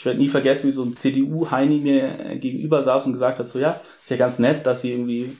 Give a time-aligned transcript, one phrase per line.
[0.00, 3.58] Ich werde nie vergessen, wie so ein CDU-Heini mir gegenüber saß und gesagt hat, so
[3.58, 5.36] ja, ist ja ganz nett, dass sie irgendwie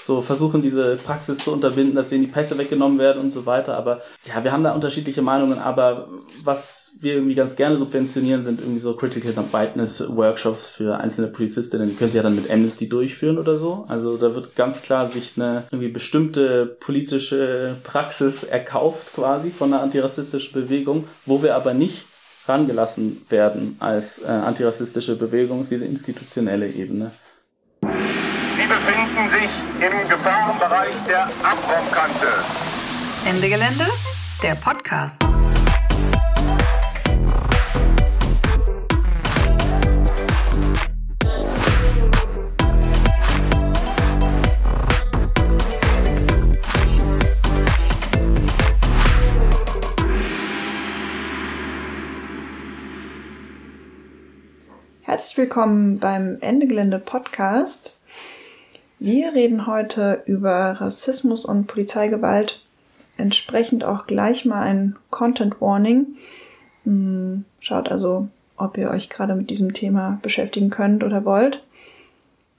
[0.00, 3.76] so versuchen, diese Praxis zu unterbinden, dass denen die Pässe weggenommen werden und so weiter.
[3.76, 6.08] Aber ja, wir haben da unterschiedliche Meinungen, aber
[6.44, 11.88] was wir irgendwie ganz gerne subventionieren, sind irgendwie so Critical Whiteness Workshops für einzelne Polizistinnen.
[11.88, 13.86] Die können sie ja dann mit Amnesty durchführen oder so.
[13.88, 19.82] Also da wird ganz klar sich eine irgendwie bestimmte politische Praxis erkauft quasi von einer
[19.82, 22.06] antirassistischen Bewegung, wo wir aber nicht
[22.48, 27.10] rangelassen werden als äh, antirassistische Bewegung, diese institutionelle Ebene.
[27.82, 29.50] Sie befinden sich
[29.86, 32.26] im Gefahrenbereich der Abraumkante.
[33.28, 33.86] Ende Gelände,
[34.42, 35.25] der Podcast.
[55.06, 57.96] Herzlich willkommen beim Ende Gelände Podcast.
[58.98, 62.60] Wir reden heute über Rassismus und Polizeigewalt.
[63.16, 66.16] Entsprechend auch gleich mal ein Content Warning.
[66.82, 71.62] Hm, schaut also, ob ihr euch gerade mit diesem Thema beschäftigen könnt oder wollt.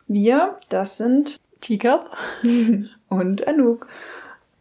[0.07, 2.15] Wir, das sind Teacup
[3.09, 3.87] und Anouk.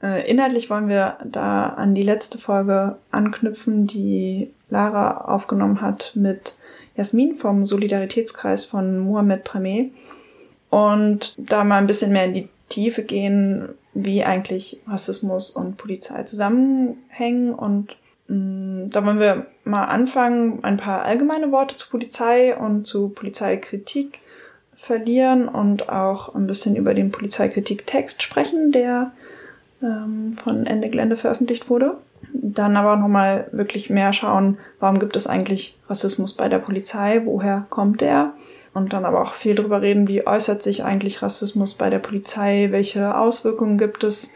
[0.02, 6.56] Äh, inhaltlich wollen wir da an die letzte Folge anknüpfen, die Lara aufgenommen hat mit
[6.96, 9.90] Jasmin vom Solidaritätskreis von Mohamed Tramé.
[10.70, 16.22] Und da mal ein bisschen mehr in die Tiefe gehen, wie eigentlich Rassismus und Polizei
[16.24, 17.54] zusammenhängen.
[17.54, 17.96] Und
[18.28, 23.10] mh, mm, da wollen wir mal anfangen, ein paar allgemeine Worte zu Polizei und zu
[23.10, 24.20] Polizeikritik
[24.76, 29.12] verlieren und auch ein bisschen über den Polizeikritik-Text sprechen, der
[29.82, 31.96] ähm, von Ende Gelände veröffentlicht wurde
[32.42, 37.66] dann aber nochmal wirklich mehr schauen, warum gibt es eigentlich Rassismus bei der Polizei, woher
[37.70, 38.32] kommt der?
[38.74, 42.68] Und dann aber auch viel darüber reden, wie äußert sich eigentlich Rassismus bei der Polizei,
[42.70, 44.30] welche Auswirkungen gibt es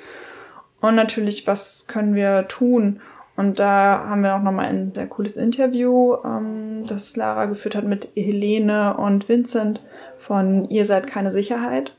[0.80, 3.00] und natürlich, was können wir tun?
[3.36, 7.84] Und da haben wir auch nochmal ein sehr cooles Interview, ähm, das Lara geführt hat
[7.84, 9.82] mit Helene und Vincent
[10.18, 11.94] von Ihr seid keine Sicherheit.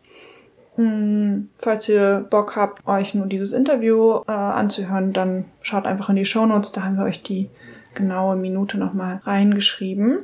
[0.81, 6.15] Hm, falls ihr Bock habt, euch nur dieses Interview äh, anzuhören, dann schaut einfach in
[6.15, 6.71] die Show Notes.
[6.71, 7.49] Da haben wir euch die
[7.93, 10.19] genaue Minute nochmal reingeschrieben.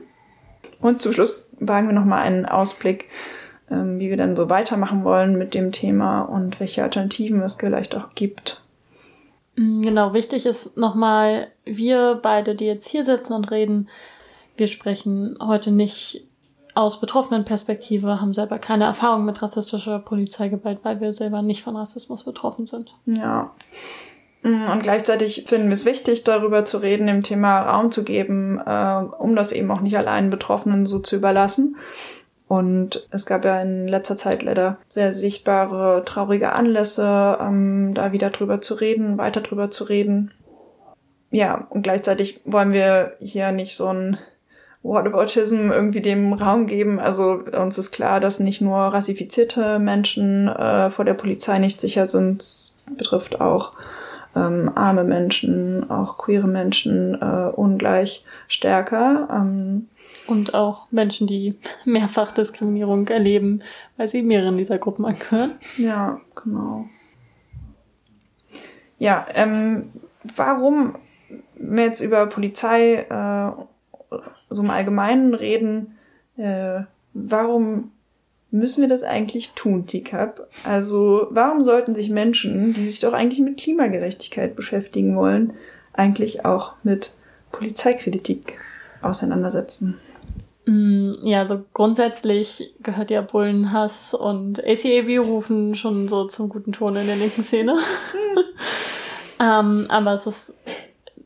[0.82, 3.08] Und zum Schluss wagen wir nochmal einen Ausblick,
[3.70, 7.96] ähm, wie wir dann so weitermachen wollen mit dem Thema und welche Alternativen es vielleicht
[7.96, 8.64] auch gibt.
[9.58, 13.90] Hm, genau, wichtig ist nochmal, wir beide, die jetzt hier sitzen und reden,
[14.56, 16.27] wir sprechen heute nicht
[16.78, 21.76] aus betroffenen Perspektive haben selber keine Erfahrung mit rassistischer Polizeigewalt, weil wir selber nicht von
[21.76, 22.94] Rassismus betroffen sind.
[23.08, 23.52] Ja.
[24.44, 28.62] Mm, und gleichzeitig finden wir es wichtig, darüber zu reden, dem Thema Raum zu geben,
[28.64, 31.78] äh, um das eben auch nicht allein Betroffenen so zu überlassen.
[32.48, 38.30] Und es gab ja in letzter Zeit leider sehr sichtbare, traurige Anlässe, ähm, da wieder
[38.30, 40.32] drüber zu reden, weiter drüber zu reden.
[41.32, 44.18] Ja, und gleichzeitig wollen wir hier nicht so ein
[44.88, 47.00] Whataboutism irgendwie dem Raum geben.
[47.00, 52.06] Also uns ist klar, dass nicht nur rassifizierte Menschen äh, vor der Polizei nicht sicher
[52.06, 53.74] sind, es betrifft auch
[54.36, 59.28] ähm, arme Menschen, auch queere Menschen äh, ungleich stärker.
[59.32, 59.90] Ähm,
[60.28, 61.56] und auch Menschen, die
[61.86, 63.62] mehrfach Diskriminierung erleben,
[63.98, 65.56] weil sie mehreren dieser Gruppen angehören.
[65.78, 66.86] Ja, genau.
[69.00, 69.92] Ja, ähm,
[70.36, 70.96] warum
[71.56, 73.52] wir jetzt über Polizei äh,
[74.50, 75.98] so im Allgemeinen reden,
[76.38, 76.82] äh,
[77.14, 77.92] warum
[78.52, 80.48] müssen wir das eigentlich tun, Teacup?
[80.64, 85.54] Also warum sollten sich Menschen, die sich doch eigentlich mit Klimagerechtigkeit beschäftigen wollen,
[85.94, 87.14] eigentlich auch mit
[87.52, 88.58] Polizeikritik
[89.02, 89.98] auseinandersetzen?
[90.66, 97.08] Mm, ja, also grundsätzlich gehört ja Bullenhass und ACAB-Rufen schon so zum guten Ton in
[97.08, 97.74] der linken Szene.
[97.74, 98.44] Hm.
[99.40, 100.58] ähm, aber es ist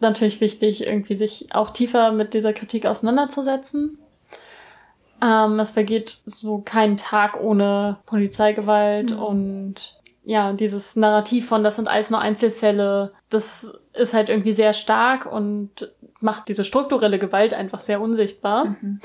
[0.02, 3.98] natürlich wichtig, irgendwie sich auch tiefer mit dieser Kritik auseinanderzusetzen.
[5.22, 9.20] Ähm, es vergeht so kein Tag ohne Polizeigewalt mhm.
[9.20, 14.74] und ja, dieses Narrativ von, das sind alles nur Einzelfälle, das ist halt irgendwie sehr
[14.74, 18.66] stark und macht diese strukturelle Gewalt einfach sehr unsichtbar.
[18.66, 19.00] Mhm.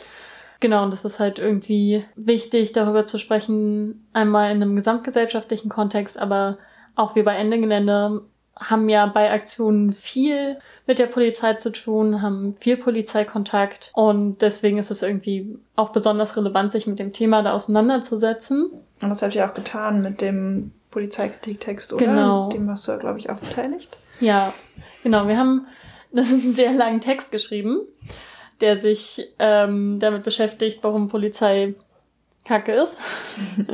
[0.61, 6.19] Genau, und das ist halt irgendwie wichtig, darüber zu sprechen, einmal in einem gesamtgesellschaftlichen Kontext,
[6.19, 6.59] aber
[6.95, 8.23] auch wir bei Ende Gelände
[8.59, 14.79] haben ja bei Aktionen viel mit der Polizei zu tun, haben viel Polizeikontakt und deswegen
[14.79, 18.71] ist es irgendwie auch besonders relevant, sich mit dem Thema da auseinanderzusetzen.
[19.01, 22.07] Und das habt ihr auch getan mit dem Polizeikritiktext, oder?
[22.07, 22.49] Genau.
[22.49, 23.99] Dem warst du ja, glaube ich, auch beteiligt.
[24.21, 24.55] Ja,
[25.03, 25.29] genau.
[25.29, 25.67] Wir haben
[26.17, 27.81] einen sehr langen Text geschrieben.
[28.63, 31.75] der sich ähm, damit beschäftigt, warum Polizei
[32.47, 32.99] kacke ist.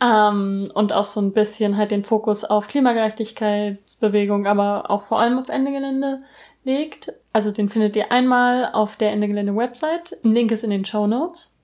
[0.00, 5.38] ähm, und auch so ein bisschen halt den Fokus auf Klimagerechtigkeitsbewegung, aber auch vor allem
[5.38, 6.18] auf Ende Gelände
[6.64, 7.12] legt.
[7.32, 10.18] Also den findet ihr einmal auf der Ende Gelände Website.
[10.22, 11.56] Link ist in den Show Notes.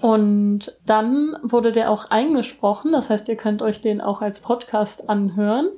[0.00, 2.92] Und dann wurde der auch eingesprochen.
[2.92, 5.68] Das heißt, ihr könnt euch den auch als Podcast anhören.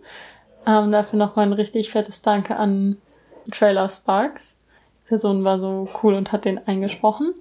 [0.64, 2.98] Ähm, dafür nochmal ein richtig fettes Danke an
[3.50, 4.56] Trailer Sparks.
[5.04, 7.34] Die Person war so cool und hat den eingesprochen.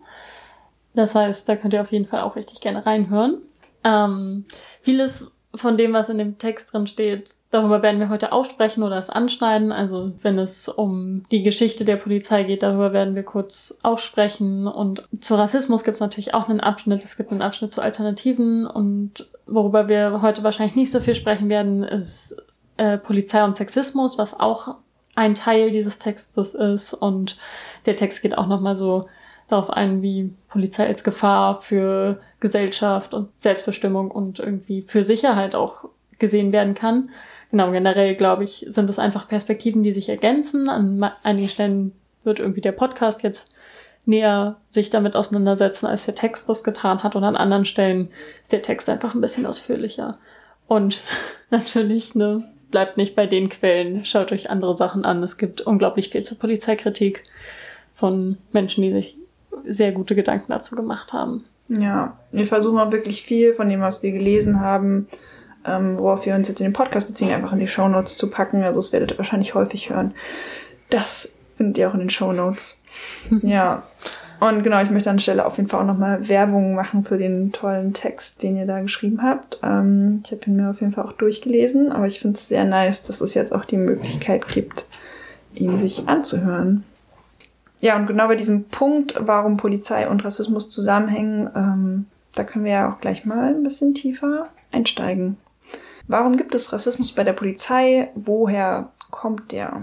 [0.93, 3.41] Das heißt, da könnt ihr auf jeden Fall auch richtig gerne reinhören.
[3.83, 4.45] Ähm,
[4.81, 8.83] vieles von dem, was in dem Text drin steht, darüber werden wir heute auch sprechen
[8.83, 9.71] oder es anschneiden.
[9.71, 14.67] Also wenn es um die Geschichte der Polizei geht, darüber werden wir kurz auch sprechen.
[14.67, 17.03] Und zu Rassismus gibt es natürlich auch einen Abschnitt.
[17.03, 18.65] Es gibt einen Abschnitt zu Alternativen.
[18.65, 22.35] Und worüber wir heute wahrscheinlich nicht so viel sprechen werden, ist
[22.77, 24.75] äh, Polizei und Sexismus, was auch
[25.15, 26.93] ein Teil dieses Textes ist.
[26.93, 27.37] Und
[27.85, 29.07] der Text geht auch nochmal so
[29.49, 35.85] darauf ein, wie Polizei als Gefahr für Gesellschaft und Selbstbestimmung und irgendwie für Sicherheit auch
[36.19, 37.09] gesehen werden kann.
[37.51, 40.67] Genau, generell glaube ich, sind es einfach Perspektiven, die sich ergänzen.
[40.67, 41.93] An einigen Stellen
[42.23, 43.55] wird irgendwie der Podcast jetzt
[44.05, 47.15] näher sich damit auseinandersetzen, als der Text das getan hat.
[47.15, 48.09] Und an anderen Stellen
[48.41, 50.17] ist der Text einfach ein bisschen ausführlicher.
[50.67, 51.01] Und
[51.49, 55.21] natürlich, ne, bleibt nicht bei den Quellen, schaut euch andere Sachen an.
[55.21, 57.23] Es gibt unglaublich viel zur Polizeikritik
[57.93, 59.17] von Menschen, die sich
[59.65, 61.45] sehr gute Gedanken dazu gemacht haben.
[61.79, 65.07] Ja, wir versuchen auch wirklich viel von dem, was wir gelesen haben,
[65.65, 68.63] ähm, worauf wir uns jetzt in den Podcast beziehen, einfach in die Shownotes zu packen.
[68.63, 70.13] Also das werdet ihr wahrscheinlich häufig hören.
[70.89, 72.77] Das findet ihr auch in den Shownotes.
[73.41, 73.83] ja.
[74.41, 77.17] Und genau, ich möchte an der Stelle auf jeden Fall auch nochmal Werbung machen für
[77.17, 79.59] den tollen Text, den ihr da geschrieben habt.
[79.63, 82.65] Ähm, ich habe ihn mir auf jeden Fall auch durchgelesen, aber ich finde es sehr
[82.65, 84.83] nice, dass es jetzt auch die Möglichkeit gibt,
[85.53, 86.83] ihn sich anzuhören.
[87.81, 92.05] Ja, und genau bei diesem Punkt, warum Polizei und Rassismus zusammenhängen, ähm,
[92.35, 95.37] da können wir ja auch gleich mal ein bisschen tiefer einsteigen.
[96.07, 98.09] Warum gibt es Rassismus bei der Polizei?
[98.15, 99.81] Woher kommt der?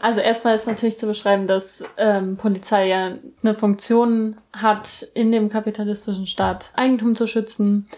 [0.00, 3.12] Also erstmal ist natürlich zu beschreiben, dass ähm, Polizei ja
[3.42, 7.88] eine Funktion hat, in dem kapitalistischen Staat Eigentum zu schützen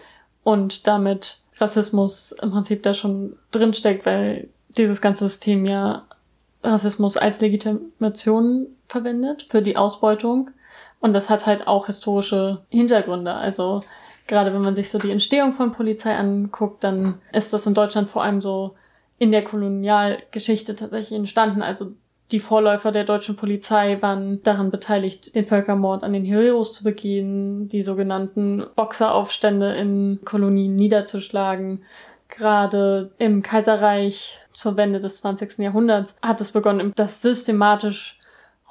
[0.43, 6.03] und damit Rassismus im Prinzip da schon drinsteckt, weil dieses ganze System ja
[6.63, 10.51] Rassismus als Legitimation verwendet für die Ausbeutung.
[10.99, 13.33] Und das hat halt auch historische Hintergründe.
[13.33, 13.81] Also
[14.27, 18.09] gerade wenn man sich so die Entstehung von Polizei anguckt, dann ist das in Deutschland
[18.09, 18.75] vor allem so
[19.17, 21.61] in der Kolonialgeschichte tatsächlich entstanden.
[21.61, 21.93] Also
[22.31, 27.69] die Vorläufer der deutschen Polizei waren daran beteiligt, den Völkermord an den Hereros zu begehen,
[27.69, 31.83] die sogenannten Boxeraufstände in Kolonien niederzuschlagen.
[32.27, 35.59] Gerade im Kaiserreich zur Wende des 20.
[35.59, 38.17] Jahrhunderts hat es begonnen, dass systematisch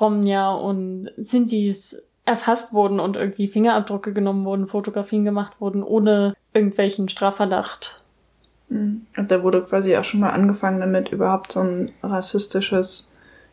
[0.01, 7.09] Romnia und Sintis erfasst wurden und irgendwie Fingerabdrücke genommen wurden, Fotografien gemacht wurden, ohne irgendwelchen
[7.09, 8.03] Strafverdacht.
[8.69, 9.07] Mhm.
[9.15, 13.13] Also da wurde quasi auch schon mal angefangen damit, überhaupt so ein rassistisches,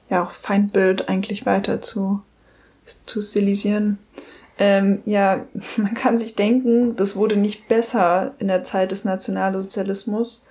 [0.10, 2.22] ja auch Feindbild eigentlich weiter zu,
[3.06, 3.98] zu stilisieren.
[4.58, 5.46] Ähm, ja,
[5.78, 10.46] man kann sich denken, das wurde nicht besser in der Zeit des Nationalsozialismus.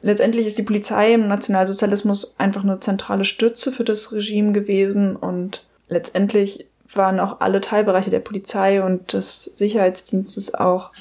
[0.00, 5.64] Letztendlich ist die Polizei im Nationalsozialismus einfach eine zentrale Stütze für das Regime gewesen und
[5.88, 10.92] letztendlich waren auch alle Teilbereiche der Polizei und des Sicherheitsdienstes auch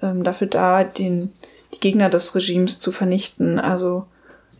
[0.00, 1.32] ähm, dafür da, den,
[1.74, 4.06] die Gegner des Regimes zu vernichten, also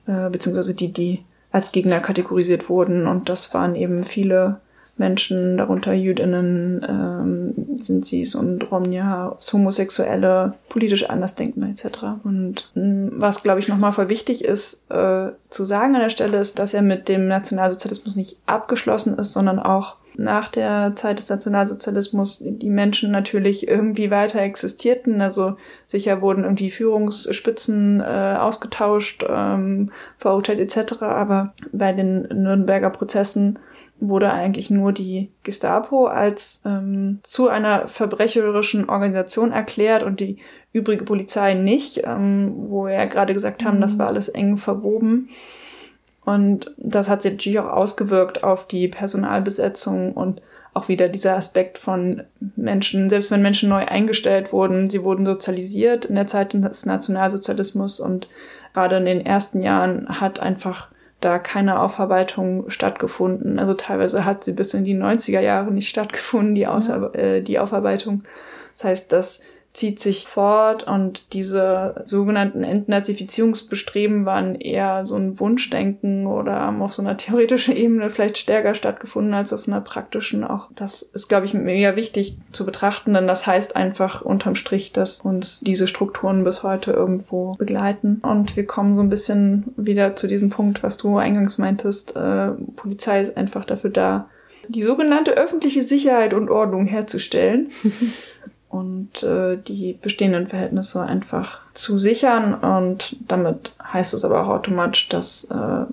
[0.07, 3.07] äh, beziehungsweise die, die als Gegner kategorisiert wurden.
[3.07, 4.61] Und das waren eben viele
[4.97, 12.05] Menschen, darunter Jüdinnen, ähm, Sintis und Romnia, Homosexuelle, politisch Andersdenkende etc.
[12.23, 16.39] Und ähm, was, glaube ich, nochmal voll wichtig ist äh, zu sagen an der Stelle,
[16.39, 21.29] ist, dass er mit dem Nationalsozialismus nicht abgeschlossen ist, sondern auch nach der Zeit des
[21.29, 25.21] Nationalsozialismus die Menschen natürlich irgendwie weiter existierten.
[25.21, 25.57] Also
[25.87, 31.03] sicher wurden irgendwie Führungsspitzen äh, ausgetauscht, ähm, verurteilt etc.
[31.03, 33.59] Aber bei den Nürnberger Prozessen
[34.01, 40.39] wurde eigentlich nur die Gestapo als ähm, zu einer verbrecherischen Organisation erklärt und die
[40.73, 43.83] übrige Polizei nicht, ähm, wo wir ja gerade gesagt haben, mhm.
[43.83, 45.29] das war alles eng verwoben.
[46.25, 50.41] Und das hat sich natürlich auch ausgewirkt auf die Personalbesetzung und
[50.73, 52.25] auch wieder dieser Aspekt von
[52.57, 58.01] Menschen, selbst wenn Menschen neu eingestellt wurden, sie wurden sozialisiert in der Zeit des Nationalsozialismus
[58.01, 58.29] und
[58.73, 60.89] gerade in den ersten Jahren hat einfach
[61.21, 63.59] da keine Aufarbeitung stattgefunden.
[63.59, 67.59] Also teilweise hat sie bis in die 90er Jahre nicht stattgefunden, die, Außer äh, die
[67.59, 68.25] Aufarbeitung.
[68.73, 69.41] Das heißt, dass
[69.75, 76.95] zieht sich fort und diese sogenannten Entnazifizierungsbestreben waren eher so ein Wunschdenken oder haben auf
[76.95, 80.69] so einer theoretischen Ebene vielleicht stärker stattgefunden als auf einer praktischen auch.
[80.77, 85.21] Das ist, glaube ich, mega wichtig zu betrachten, denn das heißt einfach unterm Strich, dass
[85.21, 88.21] uns diese Strukturen bis heute irgendwo begleiten.
[88.23, 92.15] Und wir kommen so ein bisschen wieder zu diesem Punkt, was du eingangs meintest.
[92.15, 94.29] Äh, Polizei ist einfach dafür da,
[94.69, 97.73] die sogenannte öffentliche Sicherheit und Ordnung herzustellen.
[98.75, 102.55] und äh, die bestehenden Verhältnisse einfach zu sichern.
[102.55, 105.85] Und damit heißt es aber auch automatisch, dass äh,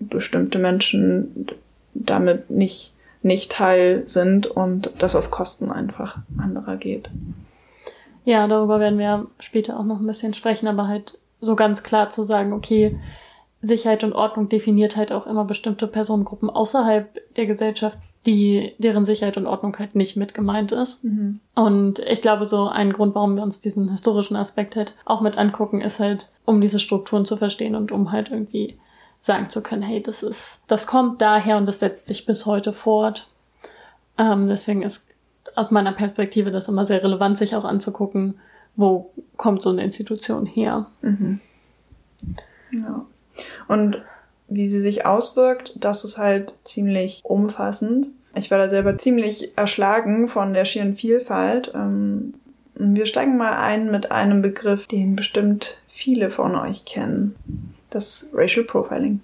[0.00, 1.48] bestimmte Menschen
[1.92, 7.10] damit nicht, nicht Teil sind und das auf Kosten einfach anderer geht.
[8.24, 12.08] Ja, darüber werden wir später auch noch ein bisschen sprechen, aber halt so ganz klar
[12.08, 12.98] zu sagen, okay,
[13.60, 19.36] Sicherheit und Ordnung definiert halt auch immer bestimmte Personengruppen außerhalb der Gesellschaft, die, deren Sicherheit
[19.36, 21.04] und Ordnung halt nicht mit gemeint ist.
[21.04, 21.40] Mhm.
[21.54, 25.38] Und ich glaube, so ein Grund, warum wir uns diesen historischen Aspekt halt auch mit
[25.38, 28.78] angucken, ist halt, um diese Strukturen zu verstehen und um halt irgendwie
[29.20, 32.72] sagen zu können, hey, das ist, das kommt daher und das setzt sich bis heute
[32.72, 33.28] fort.
[34.18, 35.08] Ähm, deswegen ist
[35.54, 38.38] aus meiner Perspektive das immer sehr relevant, sich auch anzugucken,
[38.76, 40.86] wo kommt so eine Institution her.
[41.02, 41.40] Mhm.
[42.72, 43.06] Ja.
[43.68, 44.02] Und
[44.54, 48.08] wie sie sich auswirkt, das ist halt ziemlich umfassend.
[48.34, 51.72] Ich war da selber ziemlich erschlagen von der schieren Vielfalt.
[51.74, 52.34] Ähm,
[52.74, 57.36] wir steigen mal ein mit einem Begriff, den bestimmt viele von euch kennen.
[57.90, 59.20] Das Racial Profiling.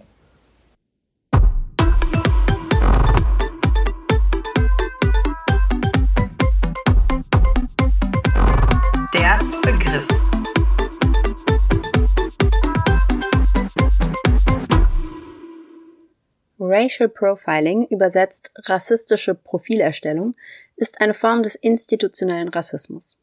[16.81, 20.35] Racial Profiling, übersetzt rassistische Profilerstellung,
[20.77, 23.19] ist eine Form des institutionellen Rassismus.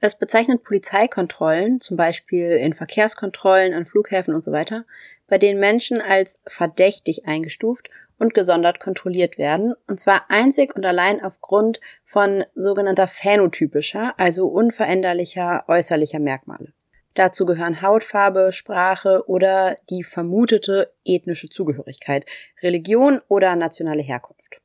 [0.00, 4.84] Es bezeichnet Polizeikontrollen, zum Beispiel in Verkehrskontrollen an Flughäfen und so weiter,
[5.28, 11.22] bei denen Menschen als verdächtig eingestuft und gesondert kontrolliert werden, und zwar einzig und allein
[11.22, 16.72] aufgrund von sogenannter phänotypischer, also unveränderlicher äußerlicher Merkmale.
[17.14, 22.24] Dazu gehören Hautfarbe, Sprache oder die vermutete ethnische Zugehörigkeit,
[22.62, 24.60] Religion oder nationale Herkunft.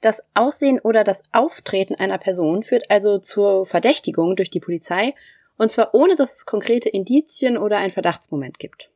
[0.00, 5.14] Das Aussehen oder das Auftreten einer Person führt also zur Verdächtigung durch die Polizei,
[5.56, 8.90] und zwar ohne dass es konkrete Indizien oder ein Verdachtsmoment gibt.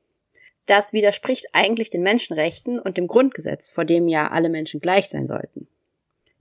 [0.67, 5.27] Das widerspricht eigentlich den Menschenrechten und dem Grundgesetz, vor dem ja alle Menschen gleich sein
[5.27, 5.67] sollten.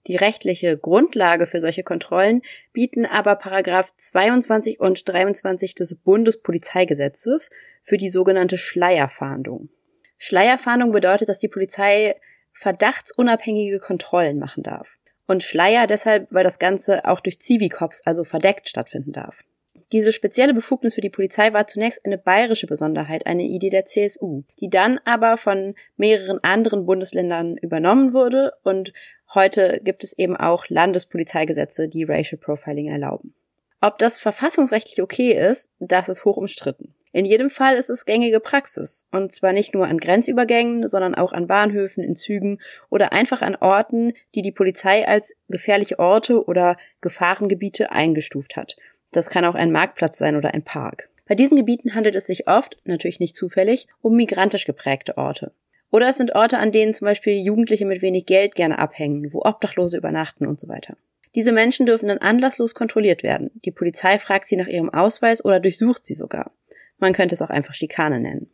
[0.08, 7.50] Die rechtliche Grundlage für solche Kontrollen bieten aber Paragraph 22 und 23 des Bundespolizeigesetzes
[7.84, 9.70] für die sogenannte Schleierfahndung.
[10.18, 12.16] Schleierfahndung bedeutet, dass die Polizei
[12.54, 14.98] verdachtsunabhängige Kontrollen machen darf.
[15.28, 19.44] Und Schleier deshalb, weil das Ganze auch durch Civikops, also verdeckt, stattfinden darf.
[19.94, 24.44] Diese spezielle Befugnis für die Polizei war zunächst eine bayerische Besonderheit, eine Idee der CSU,
[24.60, 28.92] die dann aber von mehreren anderen Bundesländern übernommen wurde und
[29.34, 33.34] Heute gibt es eben auch Landespolizeigesetze, die Racial Profiling erlauben.
[33.82, 36.94] Ob das verfassungsrechtlich okay ist, das ist hoch umstritten.
[37.12, 41.32] In jedem Fall ist es gängige Praxis, und zwar nicht nur an Grenzübergängen, sondern auch
[41.34, 46.78] an Bahnhöfen, in Zügen oder einfach an Orten, die die Polizei als gefährliche Orte oder
[47.02, 48.76] Gefahrengebiete eingestuft hat.
[49.12, 51.10] Das kann auch ein Marktplatz sein oder ein Park.
[51.28, 55.52] Bei diesen Gebieten handelt es sich oft, natürlich nicht zufällig, um migrantisch geprägte Orte.
[55.92, 59.42] Oder es sind Orte, an denen zum Beispiel Jugendliche mit wenig Geld gerne abhängen, wo
[59.44, 60.98] Obdachlose übernachten und so weiter.
[61.36, 63.52] Diese Menschen dürfen dann anlasslos kontrolliert werden.
[63.64, 66.52] Die Polizei fragt sie nach ihrem Ausweis oder durchsucht sie sogar.
[66.98, 68.50] Man könnte es auch einfach Schikane nennen.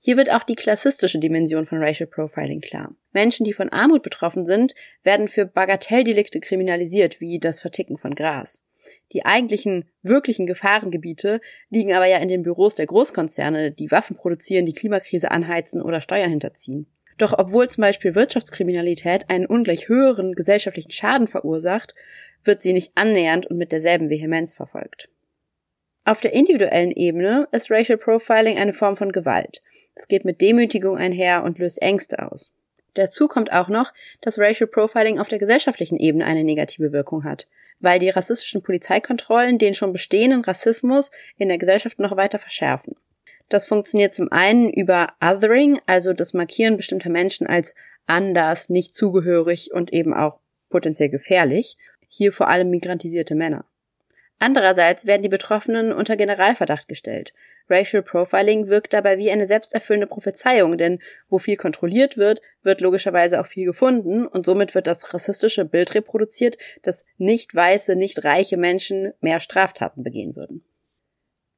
[0.00, 2.94] Hier wird auch die klassistische Dimension von Racial Profiling klar.
[3.12, 8.62] Menschen, die von Armut betroffen sind, werden für Bagatelldelikte kriminalisiert, wie das Verticken von Gras.
[9.12, 11.40] Die eigentlichen, wirklichen Gefahrengebiete
[11.70, 16.00] liegen aber ja in den Büros der Großkonzerne, die Waffen produzieren, die Klimakrise anheizen oder
[16.00, 16.86] Steuern hinterziehen.
[17.18, 21.92] Doch obwohl zum Beispiel Wirtschaftskriminalität einen ungleich höheren gesellschaftlichen Schaden verursacht,
[22.44, 25.08] wird sie nicht annähernd und mit derselben Vehemenz verfolgt.
[26.04, 29.62] Auf der individuellen Ebene ist Racial Profiling eine Form von Gewalt.
[29.94, 32.52] Es geht mit Demütigung einher und löst Ängste aus.
[32.94, 37.48] Dazu kommt auch noch, dass Racial Profiling auf der gesellschaftlichen Ebene eine negative Wirkung hat
[37.80, 42.96] weil die rassistischen Polizeikontrollen den schon bestehenden Rassismus in der Gesellschaft noch weiter verschärfen.
[43.48, 47.74] Das funktioniert zum einen über Othering, also das Markieren bestimmter Menschen als
[48.06, 53.64] anders, nicht zugehörig und eben auch potenziell gefährlich, hier vor allem migrantisierte Männer.
[54.40, 57.34] Andererseits werden die Betroffenen unter Generalverdacht gestellt.
[57.68, 63.40] Racial Profiling wirkt dabei wie eine selbsterfüllende Prophezeiung, denn wo viel kontrolliert wird, wird logischerweise
[63.40, 68.56] auch viel gefunden und somit wird das rassistische Bild reproduziert, dass nicht weiße, nicht reiche
[68.56, 70.64] Menschen mehr Straftaten begehen würden.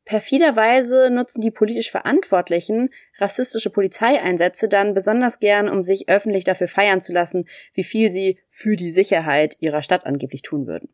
[0.07, 7.01] Perfiderweise nutzen die politisch Verantwortlichen rassistische Polizeieinsätze dann besonders gern, um sich öffentlich dafür feiern
[7.01, 10.89] zu lassen, wie viel sie für die Sicherheit ihrer Stadt angeblich tun würden.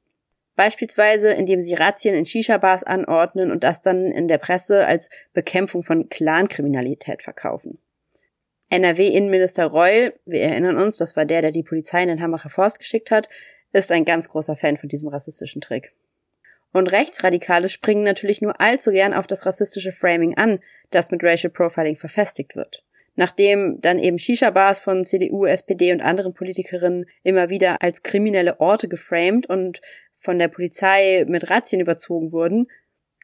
[0.56, 5.82] Beispielsweise, indem sie Razzien in Shisha-Bars anordnen und das dann in der Presse als Bekämpfung
[5.82, 7.78] von Clankriminalität verkaufen.
[8.70, 12.78] NRW-Innenminister Reul, wir erinnern uns, das war der, der die Polizei in den Hambacher Forst
[12.78, 13.28] geschickt hat,
[13.72, 15.92] ist ein ganz großer Fan von diesem rassistischen Trick.
[16.72, 20.60] Und Rechtsradikale springen natürlich nur allzu gern auf das rassistische Framing an,
[20.90, 22.82] das mit Racial Profiling verfestigt wird.
[23.14, 28.88] Nachdem dann eben Shisha-Bars von CDU, SPD und anderen Politikerinnen immer wieder als kriminelle Orte
[28.88, 29.80] geframed und
[30.26, 32.66] von der Polizei mit Razzien überzogen wurden,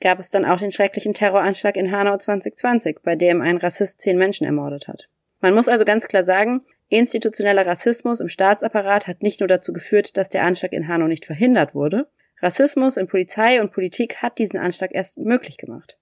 [0.00, 4.16] gab es dann auch den schrecklichen Terroranschlag in Hanau 2020, bei dem ein Rassist zehn
[4.16, 5.09] Menschen ermordet hat.
[5.40, 10.16] Man muss also ganz klar sagen, institutioneller Rassismus im Staatsapparat hat nicht nur dazu geführt,
[10.16, 12.06] dass der Anschlag in Hanau nicht verhindert wurde,
[12.40, 15.99] Rassismus in Polizei und Politik hat diesen Anschlag erst möglich gemacht.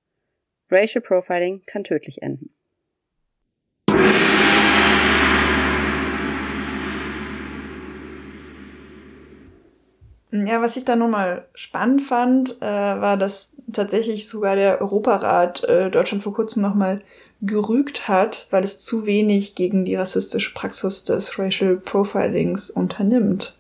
[0.71, 2.51] Racial Profiling kann tödlich enden.
[10.33, 15.91] Ja, was ich da nochmal spannend fand, äh, war, dass tatsächlich sogar der Europarat äh,
[15.91, 17.01] Deutschland vor kurzem nochmal
[17.43, 23.57] gerügt hat, weil es zu wenig gegen die rassistische Praxis des Racial Profilings unternimmt.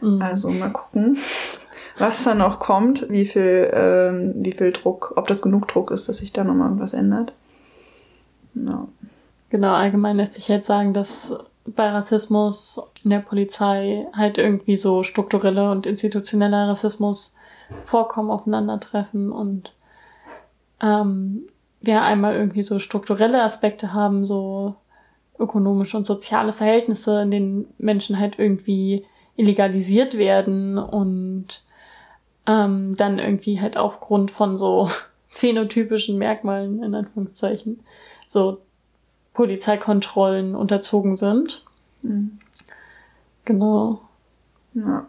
[0.00, 0.20] Mhm.
[0.20, 1.16] Also mal gucken,
[1.96, 6.08] was da noch kommt, wie viel, ähm, wie viel Druck, ob das genug Druck ist,
[6.08, 7.32] dass sich da nochmal was ändert.
[8.52, 8.88] No.
[9.50, 11.34] Genau, allgemein lässt sich jetzt sagen, dass
[11.74, 17.34] bei Rassismus in der Polizei halt irgendwie so strukturelle und institutioneller Rassismus
[17.84, 19.72] vorkommen, aufeinandertreffen und
[20.80, 21.48] ähm,
[21.80, 24.74] wir einmal irgendwie so strukturelle Aspekte haben, so
[25.38, 29.04] ökonomische und soziale Verhältnisse, in denen Menschen halt irgendwie
[29.36, 31.62] illegalisiert werden und
[32.46, 34.90] ähm, dann irgendwie halt aufgrund von so
[35.28, 37.80] phänotypischen Merkmalen, in Anführungszeichen,
[38.26, 38.58] so
[39.38, 41.64] Polizeikontrollen unterzogen sind.
[42.02, 42.40] Mhm.
[43.44, 44.00] Genau.
[44.74, 45.06] Ja.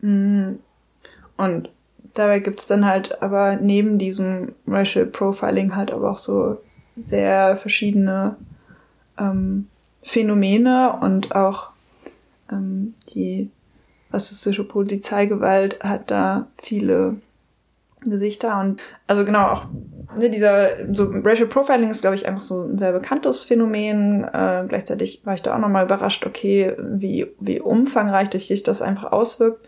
[0.00, 0.58] Mhm.
[1.36, 1.70] Und
[2.14, 6.60] dabei gibt's dann halt aber neben diesem Racial Profiling halt aber auch so
[6.96, 8.34] sehr verschiedene
[9.16, 9.68] ähm,
[10.02, 11.70] Phänomene und auch
[12.50, 13.48] ähm, die
[14.12, 17.14] rassistische Polizeigewalt hat da viele
[18.04, 19.64] Gesichter und also genau auch
[20.16, 24.24] ne, dieser so Racial Profiling ist glaube ich einfach so ein sehr bekanntes Phänomen.
[24.24, 29.12] Äh, gleichzeitig war ich da auch nochmal überrascht, okay, wie wie umfangreich sich das einfach
[29.12, 29.66] auswirkt.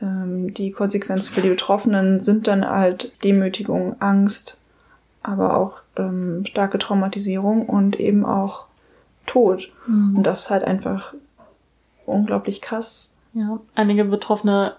[0.00, 4.56] Ähm, die Konsequenzen für die Betroffenen sind dann halt Demütigung, Angst,
[5.22, 8.66] aber auch ähm, starke Traumatisierung und eben auch
[9.26, 9.70] Tod.
[9.86, 10.16] Mhm.
[10.16, 11.14] Und das ist halt einfach
[12.06, 14.74] unglaublich krass ja, einige Betroffene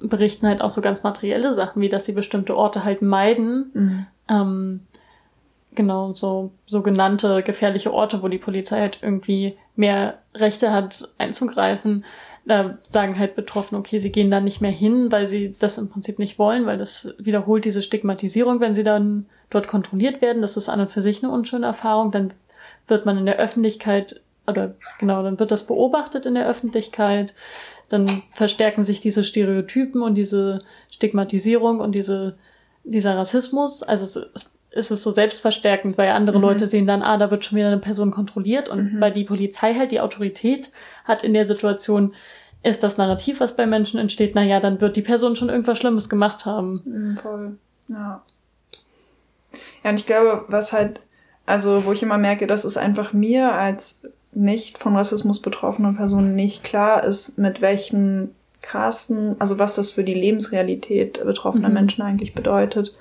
[0.00, 3.70] berichten halt auch so ganz materielle Sachen, wie dass sie bestimmte Orte halt meiden.
[3.74, 4.06] Mhm.
[4.28, 4.80] Ähm,
[5.74, 12.04] genau, so sogenannte gefährliche Orte, wo die Polizei halt irgendwie mehr Rechte hat einzugreifen.
[12.44, 15.90] Da sagen halt Betroffene, okay, sie gehen da nicht mehr hin, weil sie das im
[15.90, 20.40] Prinzip nicht wollen, weil das wiederholt diese Stigmatisierung, wenn sie dann dort kontrolliert werden.
[20.40, 22.10] Das ist an und für sich eine unschöne Erfahrung.
[22.10, 22.32] Dann
[22.86, 27.34] wird man in der Öffentlichkeit oder genau, dann wird das beobachtet in der Öffentlichkeit,
[27.88, 32.36] dann verstärken sich diese Stereotypen und diese Stigmatisierung und diese,
[32.84, 33.82] dieser Rassismus.
[33.82, 36.44] Also es, es ist so selbstverstärkend, weil andere mhm.
[36.44, 39.00] Leute sehen dann, ah, da wird schon wieder eine Person kontrolliert und mhm.
[39.00, 40.70] weil die Polizei halt die Autorität
[41.04, 42.14] hat in der Situation,
[42.62, 46.08] ist das Narrativ, was bei Menschen entsteht, naja, dann wird die Person schon irgendwas Schlimmes
[46.08, 46.82] gemacht haben.
[46.84, 47.56] Mhm, voll.
[47.88, 48.22] Ja.
[49.82, 51.00] Ja, und ich glaube, was halt,
[51.46, 54.02] also wo ich immer merke, dass es einfach mir als
[54.38, 60.04] nicht von Rassismus betroffene Person nicht klar ist, mit welchen krassen, also was das für
[60.04, 61.74] die Lebensrealität betroffener mhm.
[61.74, 62.94] Menschen eigentlich bedeutet.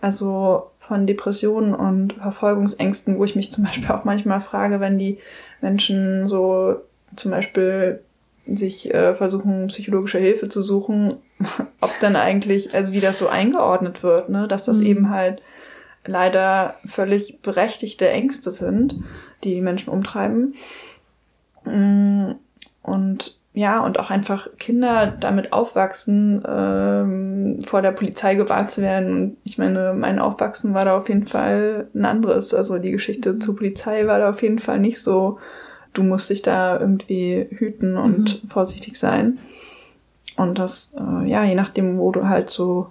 [0.00, 5.18] Also von Depressionen und Verfolgungsängsten, wo ich mich zum Beispiel auch manchmal frage, wenn die
[5.60, 6.76] Menschen so
[7.16, 8.00] zum Beispiel
[8.46, 11.14] sich äh, versuchen, psychologische Hilfe zu suchen,
[11.80, 14.86] ob dann eigentlich, also wie das so eingeordnet wird, ne, dass das mhm.
[14.86, 15.42] eben halt
[16.06, 18.94] leider völlig berechtigte Ängste sind,
[19.44, 20.54] die die Menschen umtreiben.
[21.64, 22.32] Mm,
[22.82, 29.12] und ja, und auch einfach Kinder damit aufwachsen, ähm, vor der Polizei gewahrt zu werden.
[29.12, 32.52] Und ich meine, mein Aufwachsen war da auf jeden Fall ein anderes.
[32.52, 33.40] Also die Geschichte mhm.
[33.40, 35.38] zur Polizei war da auf jeden Fall nicht so,
[35.94, 38.50] du musst dich da irgendwie hüten und mhm.
[38.50, 39.38] vorsichtig sein.
[40.36, 42.88] Und das, äh, ja, je nachdem, wo du halt so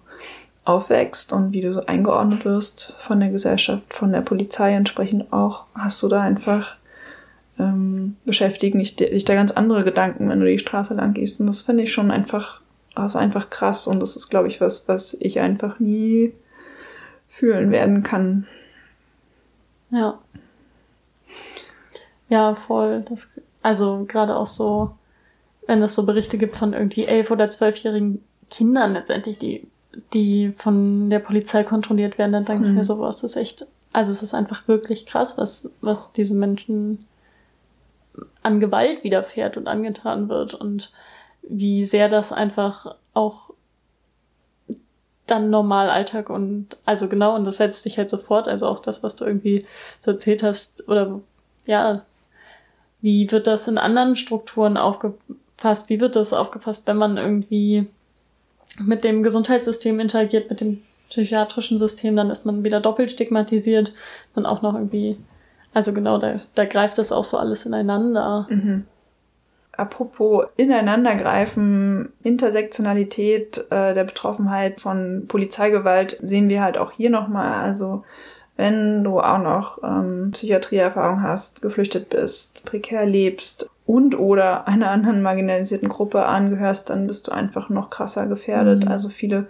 [0.65, 5.65] aufwächst und wie du so eingeordnet wirst von der Gesellschaft, von der Polizei entsprechend auch,
[5.75, 6.75] hast du da einfach
[7.57, 11.39] ähm, beschäftigen dich, dich da ganz andere Gedanken, wenn du die Straße lang gehst.
[11.39, 12.61] Und das finde ich schon einfach
[12.95, 16.33] das ist einfach krass und das ist, glaube ich, was, was ich einfach nie
[17.27, 18.47] fühlen werden kann.
[19.89, 20.17] Ja.
[22.29, 23.05] Ja, voll.
[23.07, 23.29] Das,
[23.61, 24.95] also gerade auch so,
[25.67, 29.67] wenn es so Berichte gibt von irgendwie elf- oder zwölfjährigen Kindern letztendlich, die,
[30.13, 32.69] die von der Polizei kontrolliert werden, dann denke Mhm.
[32.71, 36.33] ich mir so, was ist echt, also es ist einfach wirklich krass, was, was diese
[36.33, 37.05] Menschen
[38.43, 40.91] an Gewalt widerfährt und angetan wird und
[41.41, 43.51] wie sehr das einfach auch
[45.27, 49.01] dann normal Alltag und also genau und das setzt dich halt sofort also auch das
[49.01, 49.65] was du irgendwie
[49.99, 51.19] so erzählt hast oder
[51.65, 52.03] ja
[53.01, 57.87] wie wird das in anderen Strukturen aufgefasst wie wird das aufgefasst wenn man irgendwie
[58.79, 63.93] mit dem Gesundheitssystem interagiert mit dem psychiatrischen System dann ist man wieder doppelt stigmatisiert
[64.33, 65.17] dann auch noch irgendwie
[65.73, 68.85] also genau da, da greift das auch so alles ineinander Mhm.
[69.77, 77.61] Apropos Ineinandergreifen, Intersektionalität äh, der Betroffenheit von Polizeigewalt sehen wir halt auch hier nochmal.
[77.61, 78.03] Also
[78.55, 85.21] wenn du auch noch ähm, Psychiatrieerfahrung hast, geflüchtet bist, prekär lebst und oder einer anderen
[85.21, 88.85] marginalisierten Gruppe angehörst, dann bist du einfach noch krasser gefährdet.
[88.85, 88.91] Mhm.
[88.91, 89.47] Also viele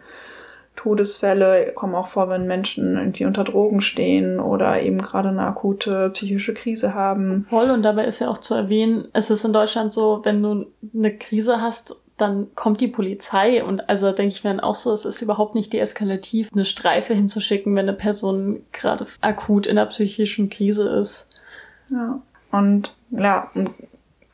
[0.75, 6.09] Todesfälle kommen auch vor, wenn Menschen irgendwie unter Drogen stehen oder eben gerade eine akute
[6.09, 7.45] psychische Krise haben.
[7.49, 10.65] Voll und dabei ist ja auch zu erwähnen, es ist in Deutschland so, wenn du
[10.93, 14.93] eine Krise hast, dann kommt die Polizei und also denke ich mir dann auch so,
[14.93, 19.87] es ist überhaupt nicht deeskalativ, eine Streife hinzuschicken, wenn eine Person gerade akut in einer
[19.87, 21.41] psychischen Krise ist.
[21.89, 22.21] Ja.
[22.51, 23.51] Und ja,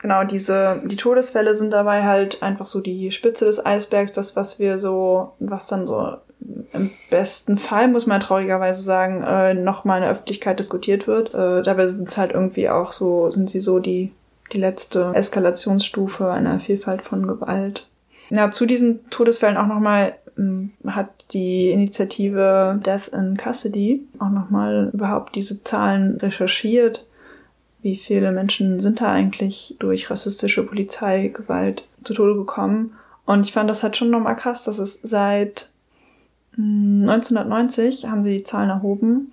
[0.02, 4.58] genau, diese, die Todesfälle sind dabei halt einfach so die Spitze des Eisbergs, das, was
[4.58, 6.16] wir so, was dann so
[6.72, 11.32] im besten Fall, muss man traurigerweise sagen, äh, nochmal in der Öffentlichkeit diskutiert wird.
[11.32, 14.12] Äh, dabei sind es halt irgendwie auch so, sind sie so die,
[14.52, 17.86] die letzte Eskalationsstufe einer Vielfalt von Gewalt.
[18.30, 24.90] Ja, zu diesen Todesfällen auch nochmal ähm, hat die Initiative Death in Custody auch nochmal
[24.92, 27.06] überhaupt diese Zahlen recherchiert.
[27.82, 32.94] Wie viele Menschen sind da eigentlich durch rassistische Polizeigewalt zu Tode gekommen?
[33.26, 35.68] Und ich fand das halt schon nochmal krass, dass es seit
[36.56, 39.32] mm, 1990 haben sie die Zahlen erhoben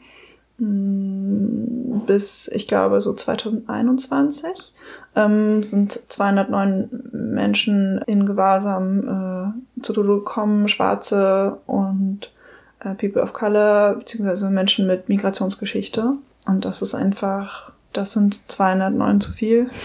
[0.58, 4.74] mm, bis, ich glaube, so 2021
[5.16, 12.32] ähm, sind 209 Menschen in Gewahrsam äh, zu Tode gekommen, Schwarze und
[12.80, 16.14] äh, People of Color, beziehungsweise Menschen mit Migrationsgeschichte.
[16.46, 19.70] Und das ist einfach, das sind 209 zu viel.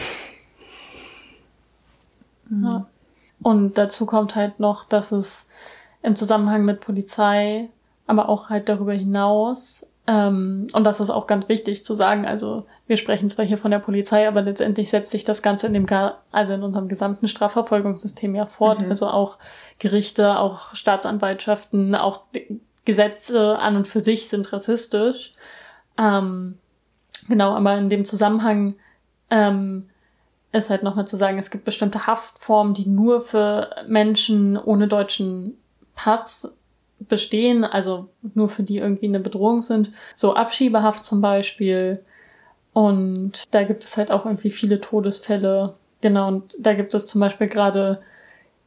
[2.63, 2.87] Ja.
[3.43, 5.49] Und dazu kommt halt noch, dass es
[6.03, 7.71] im Zusammenhang mit Polizei,
[8.07, 12.67] aber auch halt darüber hinaus, ähm, und das ist auch ganz wichtig zu sagen, also
[12.87, 15.87] wir sprechen zwar hier von der Polizei, aber letztendlich setzt sich das Ganze in dem,
[16.31, 18.83] also in unserem gesamten Strafverfolgungssystem ja fort.
[18.83, 18.91] Mhm.
[18.91, 19.39] Also auch
[19.79, 22.21] Gerichte, auch Staatsanwaltschaften, auch
[22.85, 25.33] Gesetze an und für sich sind rassistisch.
[25.97, 26.59] Ähm,
[27.29, 28.75] genau, aber in dem Zusammenhang
[29.31, 29.89] ähm,
[30.53, 35.59] ist halt nochmal zu sagen, es gibt bestimmte Haftformen, die nur für Menschen ohne deutschen
[35.95, 36.53] Pass
[37.01, 39.93] bestehen, also nur für die irgendwie eine Bedrohung sind.
[40.15, 42.05] So Abschiebehaft zum Beispiel.
[42.73, 45.75] Und da gibt es halt auch irgendwie viele Todesfälle.
[46.01, 48.01] Genau, und da gibt es zum Beispiel gerade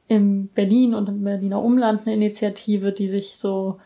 [0.08, 3.80] in Berlin und im Berliner Umland eine Initiative, die sich so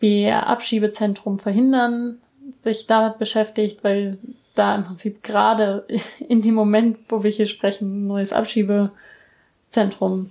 [0.00, 2.18] BR-Abschiebezentrum verhindern,
[2.62, 4.18] sich damit beschäftigt, weil
[4.54, 5.84] da im Prinzip gerade
[6.28, 10.30] in dem Moment, wo wir hier sprechen, ein neues Abschiebezentrum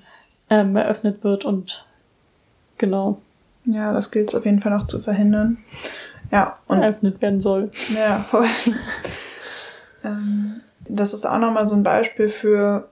[0.49, 1.85] ähm, eröffnet wird und
[2.77, 3.19] genau
[3.65, 5.57] Ja, das gilt es auf jeden Fall noch zu verhindern.
[6.31, 7.71] Ja, und eröffnet werden soll.
[7.95, 8.47] Ja, voll.
[10.03, 12.89] ähm, das ist auch nochmal so ein Beispiel für,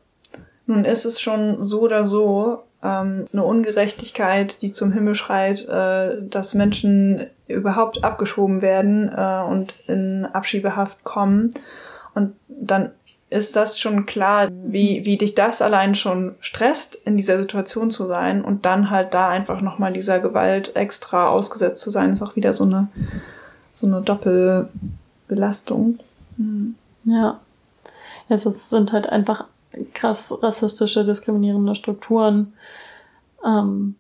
[0.67, 6.21] nun ist es schon so oder so ähm, eine Ungerechtigkeit, die zum Himmel schreit, äh,
[6.21, 11.51] dass Menschen überhaupt abgeschoben werden äh, und in Abschiebehaft kommen.
[12.13, 12.91] Und dann
[13.29, 18.05] ist das schon klar, wie, wie dich das allein schon stresst, in dieser Situation zu
[18.05, 22.35] sein und dann halt da einfach nochmal dieser Gewalt extra ausgesetzt zu sein, ist auch
[22.35, 22.89] wieder so eine,
[23.71, 25.99] so eine Doppelbelastung.
[26.37, 26.75] Hm.
[27.05, 27.39] Ja.
[28.27, 29.45] Es sind halt einfach
[29.93, 32.53] krass rassistische, diskriminierende Strukturen.
[33.45, 33.95] Ähm,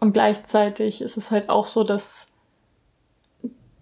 [0.00, 2.29] und gleichzeitig ist es halt auch so, dass,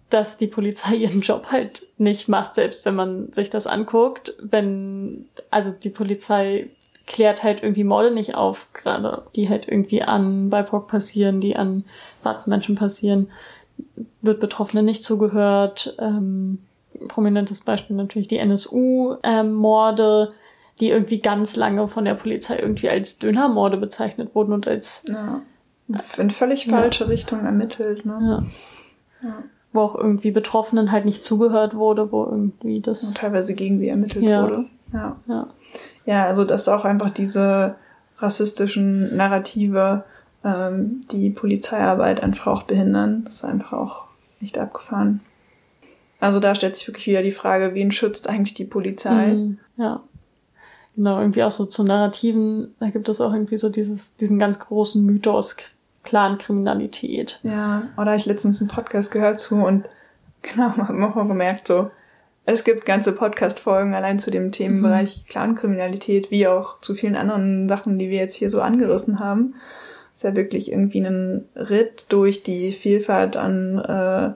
[0.09, 4.33] dass die Polizei ihren Job halt nicht macht, selbst wenn man sich das anguckt.
[4.41, 6.67] Wenn, also die Polizei
[7.07, 11.83] klärt halt irgendwie Morde nicht auf, gerade die halt irgendwie an BIPOC passieren, die an
[12.21, 13.31] schwarzen Menschen passieren,
[14.21, 15.95] wird Betroffene nicht zugehört.
[15.99, 16.59] Ähm,
[17.07, 20.33] prominentes Beispiel natürlich die NSU-Morde.
[20.79, 25.41] die irgendwie ganz lange von der Polizei irgendwie als Dönermorde bezeichnet wurden und als Ja.
[26.17, 26.77] In völlig Ja.
[26.77, 28.45] falsche Richtung ermittelt, ne?
[29.21, 29.43] ja, Ja.
[29.71, 33.89] Wo auch irgendwie Betroffenen halt nicht zugehört wurde, wo irgendwie Und das teilweise gegen sie
[33.89, 34.43] ermittelt Ja.
[34.43, 34.65] wurde.
[34.93, 35.15] Ja.
[35.27, 35.47] ja
[36.05, 37.75] Ja, also dass auch einfach diese
[38.17, 40.03] rassistischen Narrative
[40.43, 43.23] ähm, die Polizeiarbeit einfach auch behindern.
[43.25, 44.05] Das ist einfach auch
[44.39, 45.21] nicht abgefahren.
[46.19, 49.33] Also da stellt sich wirklich wieder die Frage, wen schützt eigentlich die Polizei?
[49.33, 50.01] Mhm, ja.
[50.95, 54.59] Genau, irgendwie auch so zu Narrativen, da gibt es auch irgendwie so dieses, diesen ganz
[54.59, 55.55] großen Mythos
[56.09, 57.39] Clankriminalität.
[57.43, 59.85] Ja, oder ich letztens einen Podcast gehört zu und
[60.41, 61.91] genau, habe auch mal gemerkt, so,
[62.45, 67.99] es gibt ganze Podcast-Folgen allein zu dem Themenbereich Clankriminalität, wie auch zu vielen anderen Sachen,
[67.99, 69.53] die wir jetzt hier so angerissen haben.
[70.15, 74.31] Ist ja wirklich irgendwie ein Ritt durch die Vielfalt an äh,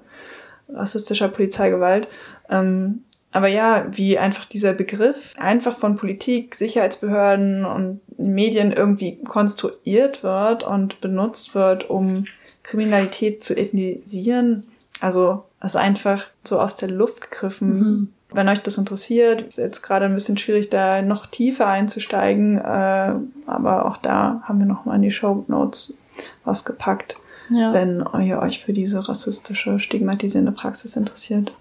[0.72, 2.08] rassistischer Polizeigewalt.
[2.52, 10.24] Ähm, aber ja, wie einfach dieser Begriff einfach von Politik, Sicherheitsbehörden und Medien irgendwie konstruiert
[10.24, 12.26] wird und benutzt wird, um
[12.62, 14.64] Kriminalität zu ethnisieren.
[15.02, 17.80] Also es ist einfach so aus der Luft gegriffen.
[17.80, 18.14] Mhm.
[18.32, 23.14] Wenn euch das interessiert, ist jetzt gerade ein bisschen schwierig, da noch tiefer einzusteigen, äh,
[23.46, 25.98] aber auch da haben wir nochmal in die Show Notes
[26.44, 27.16] was gepackt,
[27.50, 27.74] Ja.
[27.74, 31.52] wenn ihr euch für diese rassistische, stigmatisierende Praxis interessiert.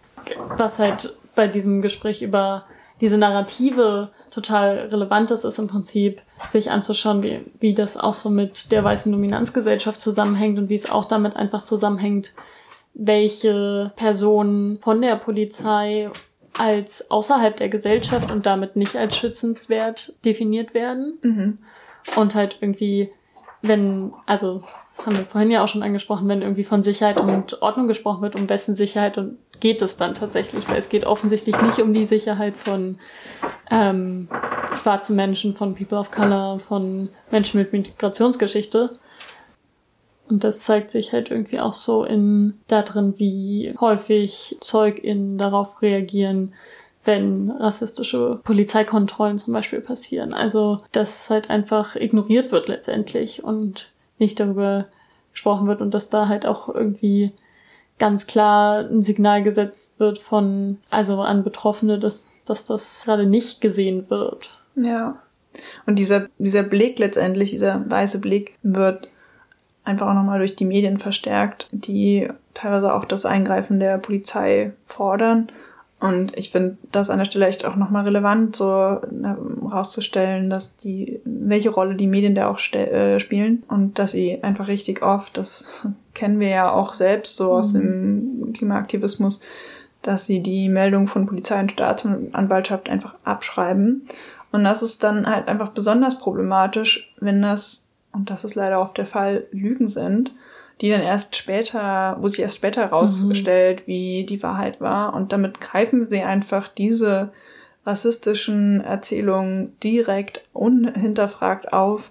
[0.56, 2.64] was halt bei diesem Gespräch über
[3.00, 8.30] diese Narrative total relevant ist, ist im Prinzip sich anzuschauen, wie, wie das auch so
[8.30, 12.34] mit der weißen Dominanzgesellschaft zusammenhängt und wie es auch damit einfach zusammenhängt,
[12.94, 16.10] welche Personen von der Polizei
[16.56, 21.18] als außerhalb der Gesellschaft und damit nicht als schützenswert definiert werden.
[21.22, 21.58] Mhm.
[22.16, 23.10] Und halt irgendwie,
[23.62, 27.62] wenn, also, das haben wir vorhin ja auch schon angesprochen, wenn irgendwie von Sicherheit und
[27.62, 31.54] Ordnung gesprochen wird, um wessen Sicherheit und geht es dann tatsächlich, weil es geht offensichtlich
[31.62, 32.98] nicht um die Sicherheit von
[33.70, 34.28] ähm,
[34.74, 38.98] schwarzen Menschen, von People of Color, von Menschen mit Migrationsgeschichte.
[40.28, 46.54] Und das zeigt sich halt irgendwie auch so in darin, wie häufig ZeugInnen darauf reagieren,
[47.04, 50.34] wenn rassistische Polizeikontrollen zum Beispiel passieren.
[50.34, 54.86] Also, dass halt einfach ignoriert wird letztendlich und nicht darüber
[55.30, 57.30] gesprochen wird und dass da halt auch irgendwie
[58.02, 63.60] ganz klar ein Signal gesetzt wird von, also an Betroffene, dass, dass das gerade nicht
[63.60, 64.50] gesehen wird.
[64.74, 65.20] Ja.
[65.86, 69.08] Und dieser, dieser Blick letztendlich, dieser weiße Blick, wird
[69.84, 75.52] einfach auch nochmal durch die Medien verstärkt, die teilweise auch das Eingreifen der Polizei fordern.
[76.00, 80.76] Und ich finde das an der Stelle echt auch nochmal relevant, so ähm, rauszustellen, dass
[80.76, 85.36] die, welche Rolle die Medien da auch äh, spielen und dass sie einfach richtig oft,
[85.36, 85.70] das
[86.14, 89.40] kennen wir ja auch selbst so aus dem Klimaaktivismus,
[90.02, 94.08] dass sie die Meldung von Polizei und Staatsanwaltschaft einfach abschreiben.
[94.50, 98.98] Und das ist dann halt einfach besonders problematisch, wenn das, und das ist leider oft
[98.98, 100.32] der Fall, Lügen sind,
[100.80, 105.14] die dann erst später, wo sich erst später herausstellt, wie die Wahrheit war.
[105.14, 107.32] Und damit greifen sie einfach diese
[107.86, 112.10] rassistischen Erzählungen direkt unhinterfragt auf.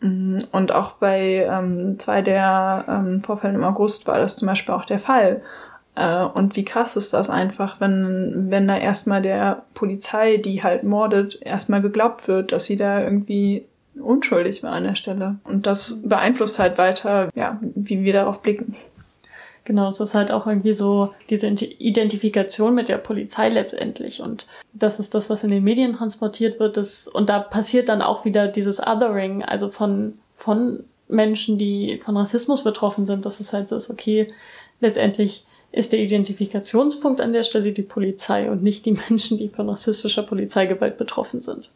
[0.00, 4.74] Mm, Und auch bei ähm, zwei der ähm, Vorfällen im August war das zum Beispiel
[4.74, 5.42] auch der Fall.
[5.94, 10.84] Äh, und wie krass ist das einfach, wenn, wenn da erstmal der Polizei, die halt
[10.84, 13.64] mordet, erstmal geglaubt wird, dass sie da irgendwie
[13.98, 15.36] unschuldig war an der Stelle.
[15.44, 18.74] Und das beeinflusst halt weiter, ja, wie wir darauf blicken.
[19.66, 24.22] Genau, es ist halt auch irgendwie so diese Identifikation mit der Polizei letztendlich.
[24.22, 26.76] Und das ist das, was in den Medien transportiert wird.
[26.76, 32.16] Das, und da passiert dann auch wieder dieses Othering, also von, von Menschen, die von
[32.16, 34.28] Rassismus betroffen sind, dass es halt so ist, okay,
[34.80, 39.68] letztendlich ist der Identifikationspunkt an der Stelle die Polizei und nicht die Menschen, die von
[39.68, 41.68] rassistischer Polizeigewalt betroffen sind.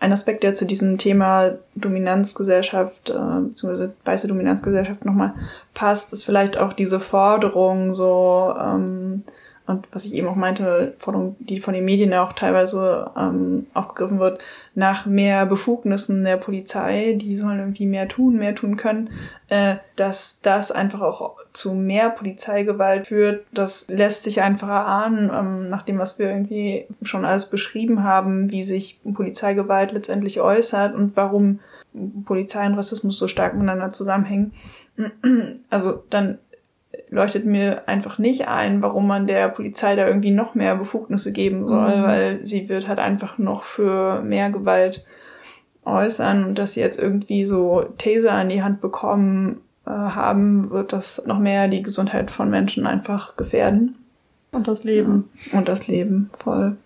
[0.00, 5.34] Ein Aspekt, der zu diesem Thema Dominanzgesellschaft, äh, beziehungsweise weiße Dominanzgesellschaft nochmal
[5.74, 9.24] passt, ist vielleicht auch diese Forderung so, ähm,
[9.70, 13.66] und was ich eben auch meinte, Forderung, die von den Medien ja auch teilweise ähm,
[13.72, 14.42] aufgegriffen wird,
[14.74, 19.10] nach mehr Befugnissen der Polizei, die sollen irgendwie mehr tun, mehr tun können,
[19.48, 23.46] äh, dass das einfach auch zu mehr Polizeigewalt führt.
[23.52, 28.50] Das lässt sich einfach erahnen, ähm, nach dem, was wir irgendwie schon alles beschrieben haben,
[28.50, 31.60] wie sich Polizeigewalt letztendlich äußert und warum
[32.24, 34.52] Polizei und Rassismus so stark miteinander zusammenhängen.
[35.70, 36.38] Also dann
[37.10, 41.66] leuchtet mir einfach nicht ein, warum man der Polizei da irgendwie noch mehr Befugnisse geben
[41.66, 42.02] soll, Mhm.
[42.04, 45.04] weil sie wird halt einfach noch für mehr Gewalt
[45.84, 50.92] äußern und dass sie jetzt irgendwie so Taser an die Hand bekommen äh, haben, wird
[50.92, 53.96] das noch mehr die Gesundheit von Menschen einfach gefährden
[54.52, 55.30] Und das Leben.
[55.52, 56.76] und das Leben voll.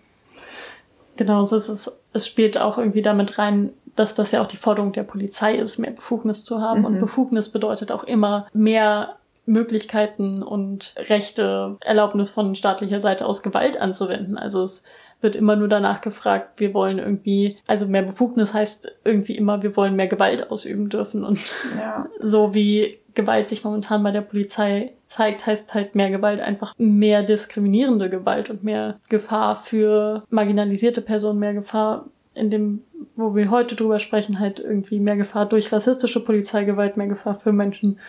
[1.17, 4.57] Genau, so ist es, es spielt auch irgendwie damit rein, dass das ja auch die
[4.57, 6.79] Forderung der Polizei ist, mehr Befugnis zu haben.
[6.79, 6.85] Mhm.
[6.85, 13.79] Und Befugnis bedeutet auch immer mehr Möglichkeiten und Rechte, Erlaubnis von staatlicher Seite aus Gewalt
[13.79, 14.37] anzuwenden.
[14.37, 14.83] Also es
[15.21, 19.75] wird immer nur danach gefragt, wir wollen irgendwie, also mehr Befugnis heißt irgendwie immer, wir
[19.75, 21.23] wollen mehr Gewalt ausüben dürfen.
[21.23, 21.39] Und
[21.77, 22.07] ja.
[22.21, 27.23] so wie Gewalt sich momentan bei der Polizei zeigt, heißt halt mehr Gewalt einfach mehr
[27.23, 32.81] diskriminierende Gewalt und mehr Gefahr für marginalisierte Personen, mehr Gefahr in dem,
[33.15, 37.53] wo wir heute drüber sprechen, halt irgendwie mehr Gefahr durch rassistische Polizeigewalt, mehr Gefahr für
[37.53, 37.99] Menschen,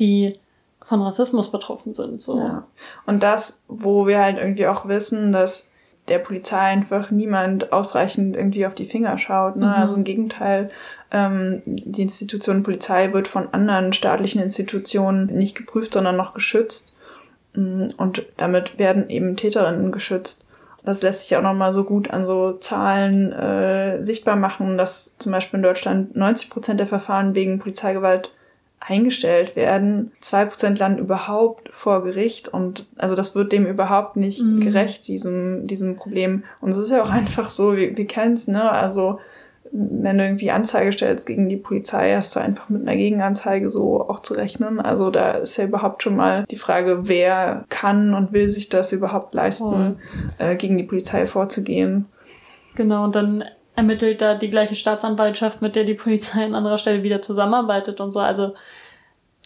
[0.00, 0.38] die
[0.88, 2.20] von Rassismus betroffen sind.
[2.20, 2.38] So.
[2.38, 2.66] Ja.
[3.06, 5.70] Und das, wo wir halt irgendwie auch wissen, dass
[6.08, 9.56] der Polizei einfach niemand ausreichend irgendwie auf die Finger schaut.
[9.56, 9.66] Ne?
[9.66, 9.72] Mhm.
[9.72, 10.70] Also im Gegenteil,
[11.10, 16.96] ähm, die Institution Polizei wird von anderen staatlichen Institutionen nicht geprüft, sondern noch geschützt.
[17.52, 20.46] Mm, und damit werden eben Täterinnen geschützt.
[20.84, 25.32] Das lässt sich auch nochmal so gut an so Zahlen äh, sichtbar machen, dass zum
[25.32, 28.32] Beispiel in Deutschland 90 Prozent der Verfahren wegen Polizeigewalt
[28.88, 30.12] eingestellt werden.
[30.20, 34.60] Zwei Prozent landen überhaupt vor Gericht und also das wird dem überhaupt nicht mhm.
[34.60, 36.44] gerecht, diesem, diesem Problem.
[36.60, 38.70] Und es ist ja auch einfach so, wir, wir kennen es, ne?
[38.70, 39.18] Also
[39.70, 44.08] wenn du irgendwie Anzeige stellst gegen die Polizei, hast du einfach mit einer Gegenanzeige so
[44.08, 44.80] auch zu rechnen.
[44.80, 48.92] Also da ist ja überhaupt schon mal die Frage, wer kann und will sich das
[48.92, 50.42] überhaupt leisten, oh.
[50.42, 52.06] äh, gegen die Polizei vorzugehen.
[52.76, 57.02] Genau, und dann ermittelt da die gleiche Staatsanwaltschaft, mit der die Polizei an anderer Stelle
[57.02, 58.20] wieder zusammenarbeitet und so.
[58.20, 58.54] Also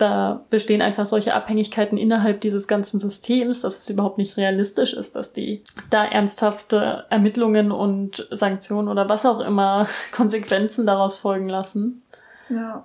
[0.03, 5.15] da bestehen einfach solche Abhängigkeiten innerhalb dieses ganzen Systems, dass es überhaupt nicht realistisch ist,
[5.15, 12.03] dass die da ernsthafte Ermittlungen und Sanktionen oder was auch immer Konsequenzen daraus folgen lassen.
[12.49, 12.85] Ja.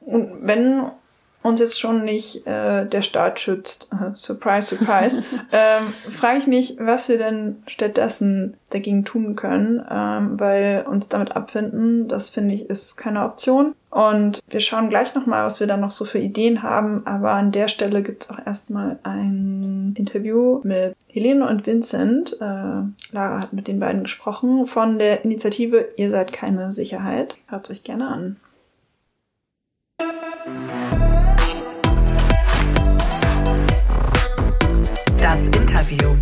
[0.00, 0.90] Und wenn
[1.46, 7.08] uns jetzt schon nicht äh, der Staat schützt, surprise, surprise, ähm, frage ich mich, was
[7.08, 12.96] wir denn stattdessen dagegen tun können, ähm, weil uns damit abfinden, das finde ich, ist
[12.96, 13.74] keine Option.
[13.90, 17.50] Und wir schauen gleich nochmal, was wir dann noch so für Ideen haben, aber an
[17.50, 22.36] der Stelle gibt es auch erstmal ein Interview mit Helene und Vincent.
[22.40, 22.44] Äh,
[23.12, 27.36] Lara hat mit den beiden gesprochen von der Initiative Ihr seid keine Sicherheit.
[27.46, 28.36] Hört euch gerne an.
[35.36, 36.16] Das Interview.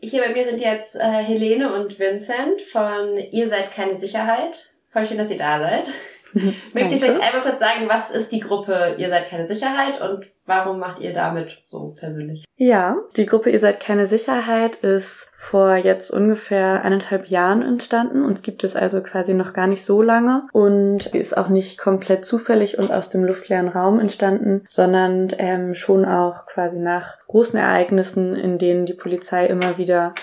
[0.00, 4.72] Hier bei mir sind jetzt äh, Helene und Vincent von Ihr seid keine Sicherheit.
[4.90, 5.90] Voll schön, dass ihr da seid.
[6.74, 10.26] Mögt ihr vielleicht einmal kurz sagen, was ist die Gruppe Ihr seid keine Sicherheit und
[10.46, 12.44] warum macht ihr damit so persönlich?
[12.56, 18.24] Ja, die Gruppe Ihr seid keine Sicherheit ist vor jetzt ungefähr eineinhalb Jahren entstanden.
[18.24, 22.24] Uns gibt es also quasi noch gar nicht so lange und ist auch nicht komplett
[22.24, 28.34] zufällig und aus dem luftleeren Raum entstanden, sondern ähm, schon auch quasi nach großen Ereignissen,
[28.34, 30.14] in denen die Polizei immer wieder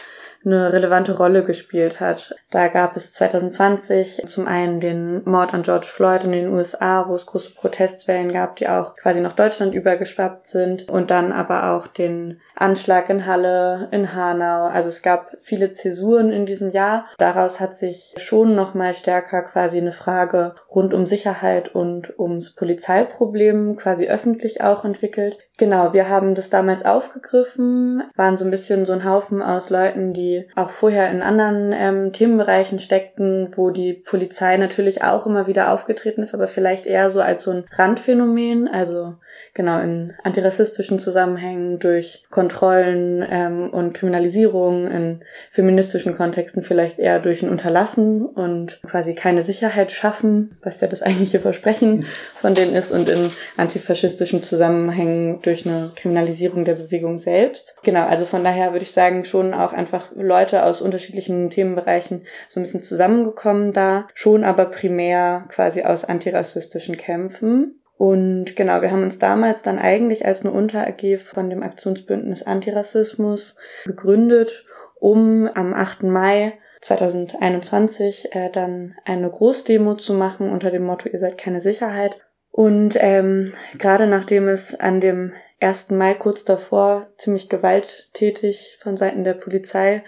[0.47, 2.35] eine relevante Rolle gespielt hat.
[2.49, 7.13] Da gab es 2020 zum einen den Mord an George Floyd in den USA, wo
[7.13, 11.87] es große Protestwellen gab, die auch quasi nach Deutschland übergeschwappt sind und dann aber auch
[11.87, 14.67] den Anschlag in Halle, in Hanau.
[14.67, 17.05] Also es gab viele Zäsuren in diesem Jahr.
[17.17, 23.75] Daraus hat sich schon nochmal stärker quasi eine Frage rund um Sicherheit und ums Polizeiproblem
[23.75, 25.37] quasi öffentlich auch entwickelt.
[25.59, 30.13] Genau, wir haben das damals aufgegriffen, waren so ein bisschen so ein Haufen aus Leuten,
[30.13, 35.73] die auch vorher in anderen ähm, Themenbereichen steckten, wo die Polizei natürlich auch immer wieder
[35.73, 39.15] aufgetreten ist, aber vielleicht eher so als so ein Randphänomen, also
[39.57, 45.19] genau in antirassistischen Zusammenhängen durch Kontrollen ähm, und Kriminalisierung, in
[45.51, 51.01] feministischen Kontexten vielleicht eher durch ein Unterlassen und quasi keine Sicherheit schaffen, was ja das
[51.01, 52.05] eigentliche Versprechen
[52.39, 57.75] von denen ist, und in antifaschistischen Zusammenhängen durch eine Kriminalisierung der Bewegung selbst.
[57.83, 62.59] Genau, also von daher würde ich sagen, schon auch einfach Leute aus unterschiedlichen Themenbereichen so
[62.59, 67.81] ein bisschen zusammengekommen da, schon aber primär quasi aus antirassistischen Kämpfen.
[67.97, 73.55] Und genau, wir haben uns damals dann eigentlich als eine Unter-AG von dem Aktionsbündnis Antirassismus
[73.85, 74.65] gegründet,
[74.99, 76.03] um am 8.
[76.03, 82.19] Mai 2021 äh, dann eine Großdemo zu machen unter dem Motto Ihr seid keine Sicherheit.
[82.51, 85.89] Und ähm, gerade nachdem es an dem 1.
[85.91, 90.03] Mai kurz davor ziemlich gewalttätig von Seiten der Polizei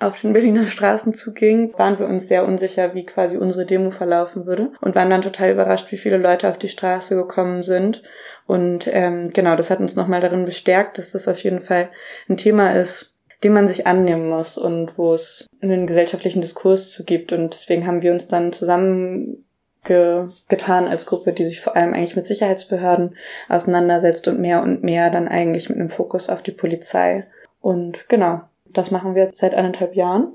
[0.00, 4.46] auf den Berliner Straßen zuging, waren wir uns sehr unsicher, wie quasi unsere Demo verlaufen
[4.46, 8.02] würde und waren dann total überrascht, wie viele Leute auf die Straße gekommen sind.
[8.46, 11.88] Und ähm, genau, das hat uns nochmal darin bestärkt, dass das auf jeden Fall
[12.28, 13.12] ein Thema ist,
[13.44, 17.32] dem man sich annehmen muss und wo es einen gesellschaftlichen Diskurs zu gibt.
[17.32, 19.44] Und deswegen haben wir uns dann zusammen
[19.84, 23.16] ge getan als Gruppe, die sich vor allem eigentlich mit Sicherheitsbehörden
[23.48, 27.26] auseinandersetzt und mehr und mehr dann eigentlich mit einem Fokus auf die Polizei.
[27.60, 28.42] Und genau,
[28.72, 30.34] das machen wir seit anderthalb Jahren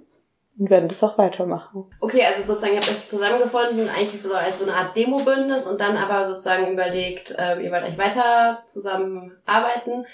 [0.57, 1.85] und werden das auch weitermachen.
[1.99, 5.81] Okay, also sozusagen, ihr habt euch zusammengefunden, eigentlich so als so eine Art Demo-Bündnis und
[5.81, 10.05] dann aber sozusagen überlegt, äh, ihr wollt euch weiter zusammenarbeiten.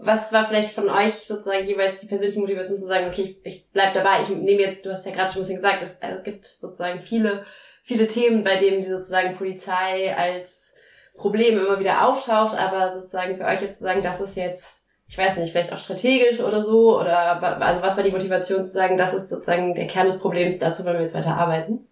[0.00, 3.66] Was war vielleicht von euch sozusagen jeweils die persönliche Motivation zu sagen, okay, ich, ich
[3.72, 6.24] bleib dabei, ich nehme jetzt, du hast ja gerade schon ein bisschen gesagt, es, es
[6.24, 7.44] gibt sozusagen viele,
[7.82, 10.74] viele Themen, bei denen die sozusagen Polizei als
[11.16, 14.83] Problem immer wieder auftaucht, aber sozusagen für euch jetzt zu sagen, das ist jetzt
[15.14, 16.98] ich weiß nicht, vielleicht auch strategisch oder so?
[17.00, 20.58] Oder also was war die Motivation zu sagen, das ist sozusagen der Kern des Problems,
[20.58, 21.86] dazu wollen wir jetzt weiter arbeiten?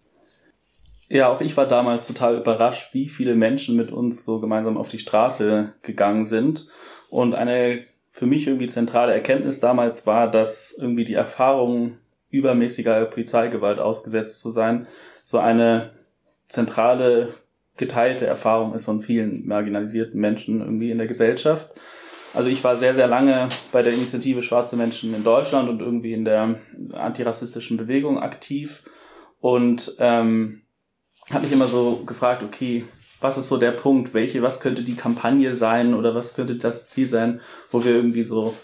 [1.07, 4.89] Ja, auch ich war damals total überrascht, wie viele Menschen mit uns so gemeinsam auf
[4.89, 6.67] die Straße gegangen sind.
[7.09, 11.99] Und eine für mich irgendwie zentrale Erkenntnis damals war, dass irgendwie die Erfahrung
[12.29, 14.85] übermäßiger Polizeigewalt ausgesetzt zu sein,
[15.23, 15.91] so eine
[16.49, 17.35] zentrale
[17.77, 21.69] geteilte Erfahrung ist von vielen marginalisierten Menschen irgendwie in der Gesellschaft.
[22.33, 26.13] Also ich war sehr, sehr lange bei der Initiative Schwarze Menschen in Deutschland und irgendwie
[26.13, 26.55] in der
[26.93, 28.83] antirassistischen Bewegung aktiv
[29.39, 30.63] und ähm,
[31.29, 32.85] habe mich immer so gefragt, okay,
[33.21, 36.87] was ist so der Punkt, welche, was könnte die Kampagne sein oder was könnte das
[36.87, 37.39] Ziel sein,
[37.71, 38.55] wo wir irgendwie so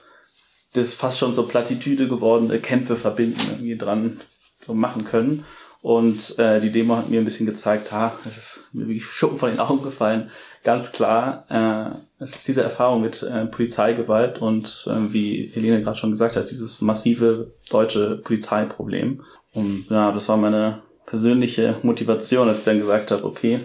[0.74, 4.20] das fast schon so Plattitüde gewordene Kämpfe verbinden, irgendwie dran
[4.66, 5.46] so machen können.
[5.82, 9.38] Und äh, die Demo hat mir ein bisschen gezeigt, ha, es ist mir wirklich Schuppen
[9.38, 10.30] von den Augen gefallen.
[10.64, 15.97] Ganz klar, äh, es ist diese Erfahrung mit äh, Polizeigewalt und äh, wie Helene gerade
[15.97, 19.24] schon gesagt hat, dieses massive deutsche Polizeiproblem.
[19.53, 23.62] Und ja, das war meine persönliche Motivation, dass ich dann gesagt habe, okay,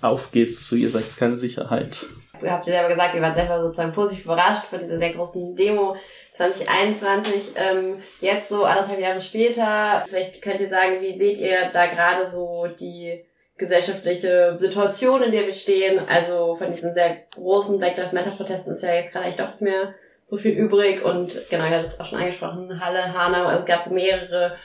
[0.00, 2.06] auf geht's zu ihr seid keine Sicherheit.
[2.42, 5.54] Ihr habt ja selber gesagt, ihr wart selber sozusagen positiv überrascht von dieser sehr großen
[5.54, 5.96] Demo
[6.32, 7.52] 2021.
[7.54, 12.28] Ähm, jetzt so anderthalb Jahre später, vielleicht könnt ihr sagen, wie seht ihr da gerade
[12.28, 13.24] so die
[13.56, 16.00] gesellschaftliche Situation, in der wir stehen?
[16.08, 19.50] Also von diesen sehr großen Black Lives Matter Protesten ist ja jetzt gerade eigentlich doch
[19.50, 19.94] nicht mehr
[20.24, 23.80] so viel übrig und genau, ich hatte es auch schon angesprochen, Halle, Hanau, also gab
[23.80, 24.56] es mehrere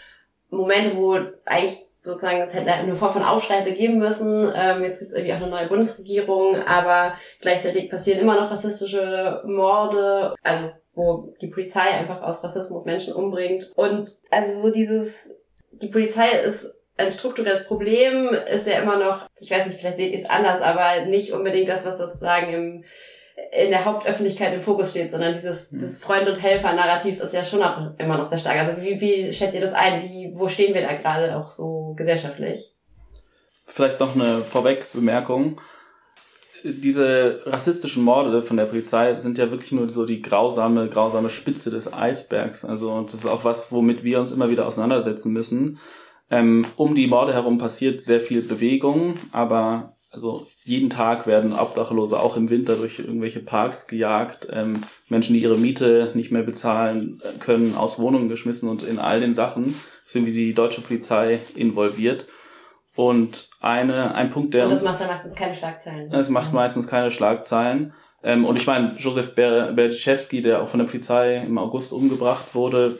[0.49, 4.51] Momente, wo eigentlich sozusagen es hätte eine Form von Aufschrei geben müssen.
[4.55, 9.43] Ähm, jetzt gibt es irgendwie auch eine neue Bundesregierung, aber gleichzeitig passieren immer noch rassistische
[9.45, 13.71] Morde, also wo die Polizei einfach aus Rassismus Menschen umbringt.
[13.75, 15.35] Und also so dieses,
[15.71, 20.11] die Polizei ist ein strukturelles Problem, ist ja immer noch, ich weiß nicht, vielleicht seht
[20.11, 22.83] ihr es anders, aber nicht unbedingt das, was sozusagen im
[23.51, 25.79] in der Hauptöffentlichkeit im Fokus steht, sondern dieses, hm.
[25.79, 28.57] dieses Freund- und Helfer-Narrativ ist ja schon auch immer noch sehr stark.
[28.57, 30.03] Also wie, wie schätzt ihr das ein?
[30.03, 32.73] Wie, wo stehen wir da gerade auch so gesellschaftlich?
[33.65, 35.61] Vielleicht noch eine Vorwegbemerkung.
[36.63, 41.69] Diese rassistischen Morde von der Polizei sind ja wirklich nur so die grausame, grausame Spitze
[41.69, 42.65] des Eisbergs.
[42.65, 45.79] Also das ist auch was, womit wir uns immer wieder auseinandersetzen müssen.
[46.31, 52.19] Ähm, um die Morde herum passiert sehr viel Bewegung, aber also jeden Tag werden Obdachlose
[52.19, 57.21] auch im Winter durch irgendwelche Parks gejagt, ähm, Menschen, die ihre Miete nicht mehr bezahlen
[57.39, 59.75] können, aus Wohnungen geschmissen und in all den Sachen
[60.05, 62.25] ist irgendwie die deutsche Polizei involviert.
[62.95, 64.63] Und eine, ein Punkt, der.
[64.63, 66.11] Und das macht dann meistens keine Schlagzeilen.
[66.11, 67.93] Es macht meistens keine Schlagzeilen.
[68.23, 72.97] Ähm, und ich meine, Josef Berdziszewski, der auch von der Polizei im August umgebracht wurde,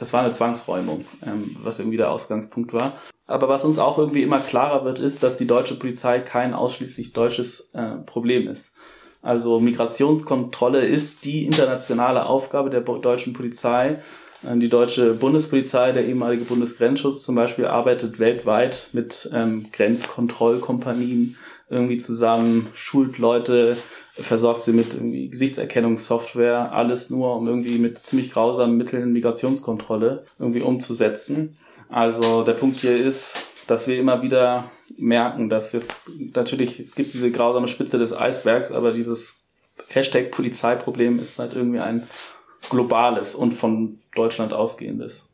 [0.00, 2.94] das war eine Zwangsräumung, ähm, was irgendwie der Ausgangspunkt war.
[3.26, 7.12] Aber was uns auch irgendwie immer klarer wird, ist, dass die deutsche Polizei kein ausschließlich
[7.12, 8.74] deutsches äh, Problem ist.
[9.22, 14.02] Also Migrationskontrolle ist die internationale Aufgabe der deutschen Polizei.
[14.44, 21.36] Ähm, die deutsche Bundespolizei, der ehemalige Bundesgrenzschutz zum Beispiel, arbeitet weltweit mit ähm, Grenzkontrollkompanien
[21.68, 23.76] irgendwie zusammen, schult Leute,
[24.14, 30.62] versorgt sie mit irgendwie Gesichtserkennungssoftware, alles nur, um irgendwie mit ziemlich grausamen Mitteln Migrationskontrolle irgendwie
[30.62, 31.56] umzusetzen.
[31.88, 37.14] Also der Punkt hier ist, dass wir immer wieder merken, dass jetzt natürlich, es gibt
[37.14, 39.46] diese grausame Spitze des Eisbergs, aber dieses
[39.88, 42.06] Hashtag Polizeiproblem ist halt irgendwie ein
[42.68, 45.24] globales und von Deutschland ausgehendes.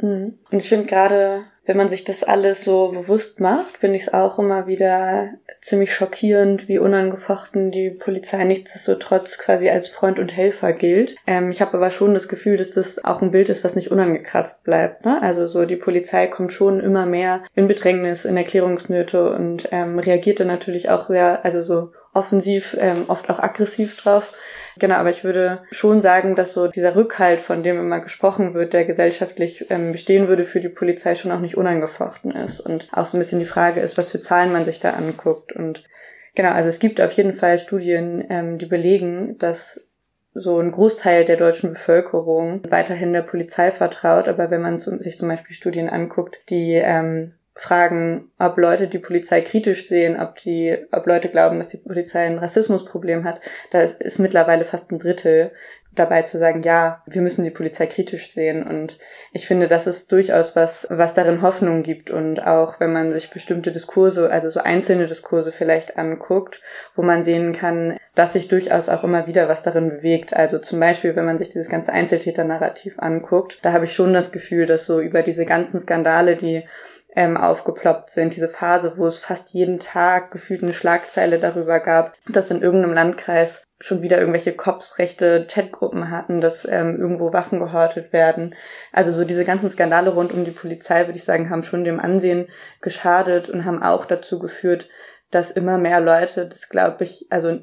[0.00, 0.34] Mhm.
[0.50, 4.12] Und ich finde gerade, wenn man sich das alles so bewusst macht, finde ich es
[4.12, 10.72] auch immer wieder ziemlich schockierend, wie unangefochten die Polizei nichtsdestotrotz quasi als Freund und Helfer
[10.72, 11.14] gilt.
[11.26, 13.92] Ähm, ich habe aber schon das Gefühl, dass das auch ein Bild ist, was nicht
[13.92, 15.04] unangekratzt bleibt.
[15.04, 15.22] Ne?
[15.22, 20.40] Also so die Polizei kommt schon immer mehr in Bedrängnis, in Erklärungsnöte und ähm, reagiert
[20.40, 24.32] dann natürlich auch sehr, also so offensiv, ähm, oft auch aggressiv drauf.
[24.78, 28.72] Genau, aber ich würde schon sagen, dass so dieser Rückhalt, von dem immer gesprochen wird,
[28.72, 32.60] der gesellschaftlich ähm, bestehen würde für die Polizei, schon auch nicht unangefochten ist.
[32.60, 35.52] Und auch so ein bisschen die Frage ist, was für Zahlen man sich da anguckt.
[35.52, 35.84] Und
[36.34, 39.80] genau, also es gibt auf jeden Fall Studien, ähm, die belegen, dass
[40.34, 44.28] so ein Großteil der deutschen Bevölkerung weiterhin der Polizei vertraut.
[44.28, 49.42] Aber wenn man sich zum Beispiel Studien anguckt, die ähm, fragen, ob Leute die Polizei
[49.42, 53.40] kritisch sehen, ob die, ob Leute glauben, dass die Polizei ein Rassismusproblem hat,
[53.70, 55.52] da ist mittlerweile fast ein Drittel
[55.94, 58.62] dabei zu sagen, ja, wir müssen die Polizei kritisch sehen.
[58.62, 58.98] Und
[59.32, 62.10] ich finde, das ist durchaus was, was darin Hoffnung gibt.
[62.10, 66.62] Und auch wenn man sich bestimmte Diskurse, also so einzelne Diskurse vielleicht anguckt,
[66.94, 70.34] wo man sehen kann, dass sich durchaus auch immer wieder was darin bewegt.
[70.34, 74.32] Also zum Beispiel, wenn man sich dieses ganze Einzeltäter-Narrativ anguckt, da habe ich schon das
[74.32, 76.64] Gefühl, dass so über diese ganzen Skandale, die
[77.14, 78.34] ähm, aufgeploppt sind.
[78.34, 82.94] Diese Phase, wo es fast jeden Tag gefühlt eine Schlagzeile darüber gab, dass in irgendeinem
[82.94, 88.54] Landkreis schon wieder irgendwelche Cops rechte Chatgruppen hatten, dass ähm, irgendwo Waffen gehortet werden.
[88.92, 91.98] Also so diese ganzen Skandale rund um die Polizei, würde ich sagen, haben schon dem
[91.98, 92.48] Ansehen
[92.80, 94.88] geschadet und haben auch dazu geführt,
[95.30, 97.58] dass immer mehr Leute, das glaube ich, also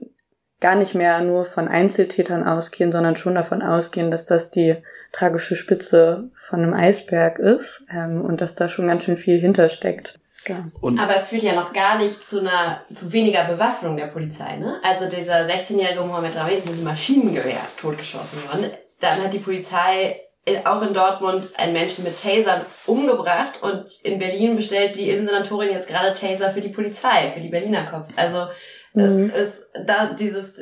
[0.59, 4.75] gar nicht mehr nur von Einzeltätern ausgehen, sondern schon davon ausgehen, dass das die
[5.11, 10.19] tragische Spitze von einem Eisberg ist ähm, und dass da schon ganz schön viel hintersteckt.
[10.47, 10.69] Ja.
[10.79, 14.55] Und Aber es führt ja noch gar nicht zu einer zu weniger Bewaffnung der Polizei.
[14.55, 14.79] Ne?
[14.83, 18.71] Also dieser 16-jährige Mohammed Rawi ist mit einem Maschinengewehr totgeschossen worden.
[18.99, 20.21] Dann hat die Polizei
[20.63, 25.87] auch in Dortmund einen Menschen mit Tasern umgebracht und in Berlin bestellt die Innensenatorin jetzt
[25.87, 28.17] gerade Taser für die Polizei, für die Berliner Cops.
[28.17, 28.47] Also
[28.93, 29.31] mhm.
[29.33, 30.55] es ist da dieses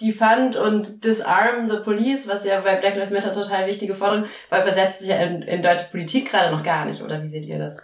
[0.00, 4.62] Defund und Disarm the Police, was ja bei Black Lives Matter total wichtige Forderung, weil
[4.62, 7.58] übersetzt sich ja in, in deutsche Politik gerade noch gar nicht, oder wie seht ihr
[7.58, 7.78] das?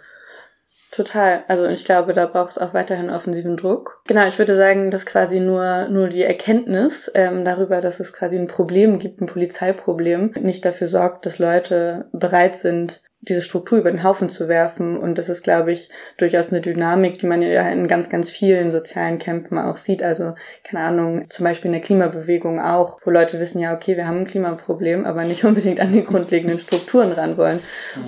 [0.93, 1.43] Total.
[1.47, 4.03] Also ich glaube, da braucht es auch weiterhin offensiven Druck.
[4.05, 8.35] Genau, ich würde sagen, dass quasi nur nur die Erkenntnis ähm, darüber, dass es quasi
[8.35, 13.91] ein Problem gibt, ein Polizeiproblem, nicht dafür sorgt, dass Leute bereit sind, diese Struktur über
[13.91, 14.97] den Haufen zu werfen.
[14.97, 18.71] Und das ist, glaube ich, durchaus eine Dynamik, die man ja in ganz, ganz vielen
[18.71, 20.03] sozialen Kämpfen auch sieht.
[20.03, 24.07] Also, keine Ahnung, zum Beispiel in der Klimabewegung auch, wo Leute wissen, ja, okay, wir
[24.07, 27.61] haben ein Klimaproblem, aber nicht unbedingt an die grundlegenden Strukturen ran wollen.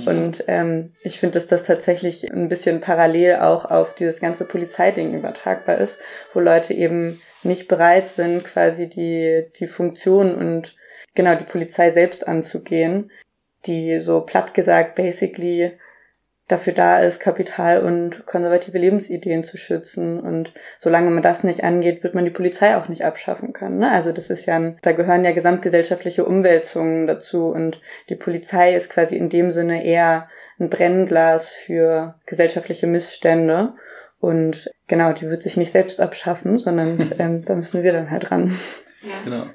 [0.05, 5.13] Und ähm, ich finde, dass das tatsächlich ein bisschen parallel auch auf dieses ganze Polizeiding
[5.13, 5.97] übertragbar ist,
[6.34, 10.76] wo Leute eben nicht bereit sind, quasi die, die Funktion und
[11.13, 13.11] genau die Polizei selbst anzugehen,
[13.68, 15.78] die so platt gesagt basically
[16.47, 20.20] dafür da ist, Kapital und konservative Lebensideen zu schützen.
[20.20, 23.80] Und solange man das nicht angeht, wird man die Polizei auch nicht abschaffen können.
[23.80, 23.91] Ne?
[23.91, 27.47] Also das ist ja, ein, da gehören ja gesamtgesellschaftliche Umwälzungen dazu.
[27.47, 33.74] Und die Polizei ist quasi in dem Sinne eher ein Brennglas für gesellschaftliche Missstände.
[34.20, 38.30] Und genau, die wird sich nicht selbst abschaffen, sondern ähm, da müssen wir dann halt
[38.30, 38.55] ran.
[39.01, 39.13] Ja.
[39.24, 39.45] Genau.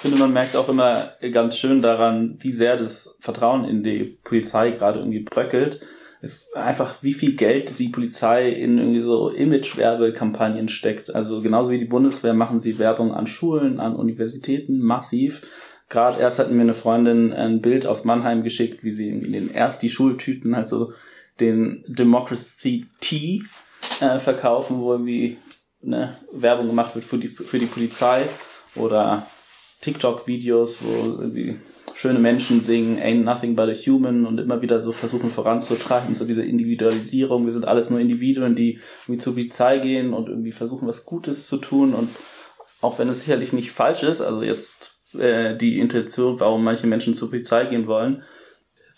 [0.00, 4.70] Finde, man merkt auch immer ganz schön daran, wie sehr das Vertrauen in die Polizei
[4.70, 5.80] gerade irgendwie bröckelt.
[6.22, 11.14] Ist einfach, wie viel Geld die Polizei in irgendwie so Image-Werbekampagnen steckt.
[11.14, 15.42] Also genauso wie die Bundeswehr machen sie Werbung an Schulen, an Universitäten, massiv.
[15.90, 19.52] Gerade erst hatten mir eine Freundin ein Bild aus Mannheim geschickt, wie sie in den
[19.52, 20.94] erst die Schultüten halt so
[21.40, 23.42] den Democracy Tea
[24.00, 25.36] äh, verkaufen, wo irgendwie
[25.82, 28.22] ne, Werbung gemacht wird für die, für die Polizei
[28.76, 29.26] oder
[29.80, 31.56] TikTok-Videos, wo irgendwie
[31.94, 36.24] schöne Menschen singen Ain't Nothing But a Human und immer wieder so versuchen voranzutreiben, so
[36.24, 37.46] diese Individualisierung.
[37.46, 41.46] Wir sind alles nur Individuen, die irgendwie zur Polizei gehen und irgendwie versuchen, was Gutes
[41.46, 41.94] zu tun.
[41.94, 42.10] Und
[42.80, 47.14] auch wenn es sicherlich nicht falsch ist, also jetzt äh, die Intention, warum manche Menschen
[47.14, 48.22] zur Polizei gehen wollen,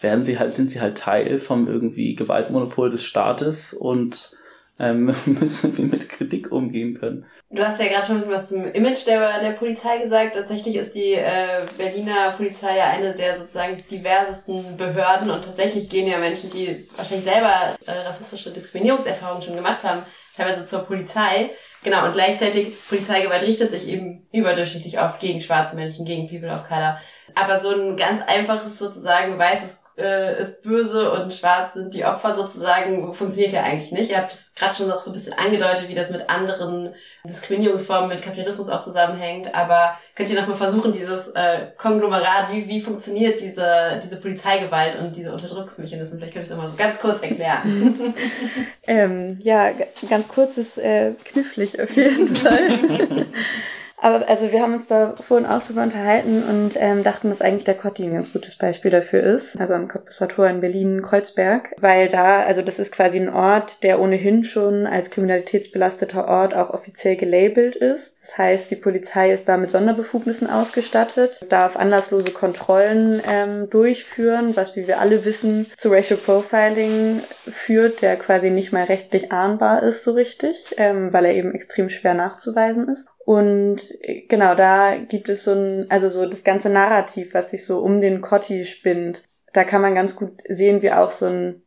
[0.01, 4.33] werden sie halt, sind sie halt Teil vom irgendwie Gewaltmonopol des Staates und
[4.79, 7.25] ähm, müssen wir mit Kritik umgehen können.
[7.55, 10.35] Du hast ja gerade schon was zum Image der, der Polizei gesagt.
[10.35, 16.09] Tatsächlich ist die äh, Berliner Polizei ja eine der sozusagen diversesten Behörden und tatsächlich gehen
[16.09, 20.03] ja Menschen, die wahrscheinlich selber äh, rassistische Diskriminierungserfahrungen schon gemacht haben,
[20.35, 21.51] teilweise zur Polizei.
[21.85, 26.67] Genau, und gleichzeitig Polizeigewalt richtet sich eben überdurchschnittlich oft gegen schwarze Menschen, gegen People of
[26.67, 27.01] Color.
[27.35, 32.35] Aber so ein ganz einfaches sozusagen weißes äh, ist böse und schwarz sind die Opfer
[32.35, 34.11] sozusagen, funktioniert ja eigentlich nicht.
[34.11, 36.95] Ihr habt es gerade schon noch so ein bisschen angedeutet, wie das mit anderen
[37.25, 39.55] Diskriminierungsformen, mit Kapitalismus auch zusammenhängt.
[39.55, 45.15] Aber könnt ihr nochmal versuchen, dieses äh, Konglomerat, wie, wie funktioniert diese, diese Polizeigewalt und
[45.15, 46.19] diese Unterdrückungsmechanismen?
[46.19, 48.15] Vielleicht könnt ihr es immer so ganz kurz erklären.
[48.87, 49.71] ähm, ja,
[50.09, 53.27] ganz kurz ist äh, knifflig auf jeden Fall.
[54.03, 57.63] Aber also wir haben uns da vorhin auch drüber unterhalten und ähm, dachten, dass eigentlich
[57.63, 59.59] der Kotti ein ganz gutes Beispiel dafür ist.
[59.61, 61.71] Also am Cottbusser Tor in Berlin-Kreuzberg.
[61.81, 66.71] Weil da, also das ist quasi ein Ort, der ohnehin schon als kriminalitätsbelasteter Ort auch
[66.71, 68.21] offiziell gelabelt ist.
[68.23, 74.75] Das heißt, die Polizei ist da mit Sonderbefugnissen ausgestattet, darf anlasslose Kontrollen ähm, durchführen, was,
[74.75, 80.03] wie wir alle wissen, zu Racial Profiling führt, der quasi nicht mal rechtlich ahnbar ist
[80.03, 83.07] so richtig, ähm, weil er eben extrem schwer nachzuweisen ist.
[83.25, 87.65] Und äh, genau, da gibt es so ein, also so das ganze Narrativ, was sich
[87.65, 89.25] so um den Cotti spinnt.
[89.53, 91.63] Da kann man ganz gut sehen, wie auch so ein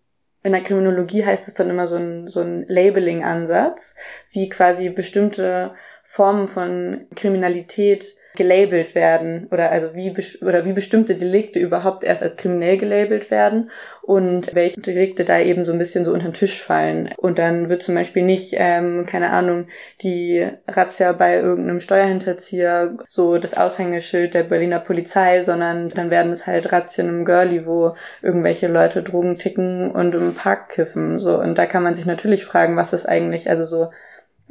[0.45, 3.95] in der Kriminologie heißt es dann immer so ein, so ein Labeling-Ansatz,
[4.29, 11.59] wie quasi bestimmte Formen von Kriminalität gelabelt werden oder also wie oder wie bestimmte Delikte
[11.59, 13.69] überhaupt erst als kriminell gelabelt werden
[14.01, 17.09] und welche Delikte da eben so ein bisschen so unter den Tisch fallen.
[17.17, 19.67] Und dann wird zum Beispiel nicht ähm, keine Ahnung
[20.01, 26.47] die Razzia bei irgendeinem Steuerhinterzieher so das Aushängeschild der Berliner Polizei sondern dann werden es
[26.47, 31.39] halt Razzien im Girlie wo irgendwelche Leute Drogen ticken und im Park kiffen so.
[31.39, 33.91] Und da kann man sich natürlich fragen was ist eigentlich also so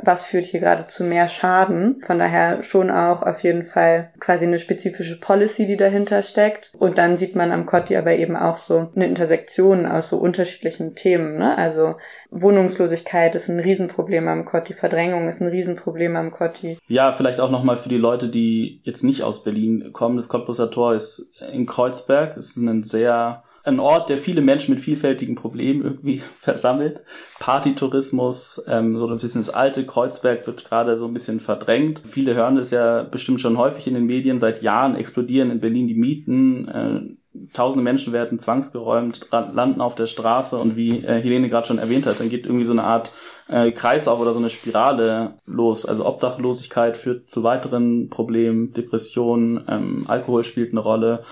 [0.02, 2.00] was führt hier gerade zu mehr Schaden.
[2.04, 6.72] Von daher schon auch auf jeden Fall quasi eine spezifische Policy, die dahinter steckt.
[6.78, 10.94] Und dann sieht man am Kotti aber eben auch so eine Intersektion aus so unterschiedlichen
[10.94, 11.38] Themen.
[11.38, 11.56] Ne?
[11.56, 11.94] Also
[12.30, 16.78] Wohnungslosigkeit ist ein Riesenproblem am Kotti, Verdrängung ist ein Riesenproblem am Kotti.
[16.88, 20.16] Ja, vielleicht auch nochmal für die Leute, die jetzt nicht aus Berlin kommen.
[20.16, 24.82] Das Cottbusser Tor ist in Kreuzberg, ist ein sehr ein Ort, der viele Menschen mit
[24.82, 27.00] vielfältigen Problemen irgendwie versammelt.
[27.40, 32.02] Partytourismus, ähm, so ein bisschen das alte Kreuzberg wird gerade so ein bisschen verdrängt.
[32.04, 34.38] Viele hören das ja bestimmt schon häufig in den Medien.
[34.38, 36.68] Seit Jahren explodieren in Berlin die Mieten.
[36.68, 37.16] Äh,
[37.52, 42.06] tausende Menschen werden zwangsgeräumt, landen auf der Straße und wie äh, Helene gerade schon erwähnt
[42.06, 43.10] hat, dann geht irgendwie so eine Art
[43.48, 45.84] äh, Kreislauf oder so eine Spirale los.
[45.84, 51.24] Also Obdachlosigkeit führt zu weiteren Problemen, Depressionen, ähm, Alkohol spielt eine Rolle.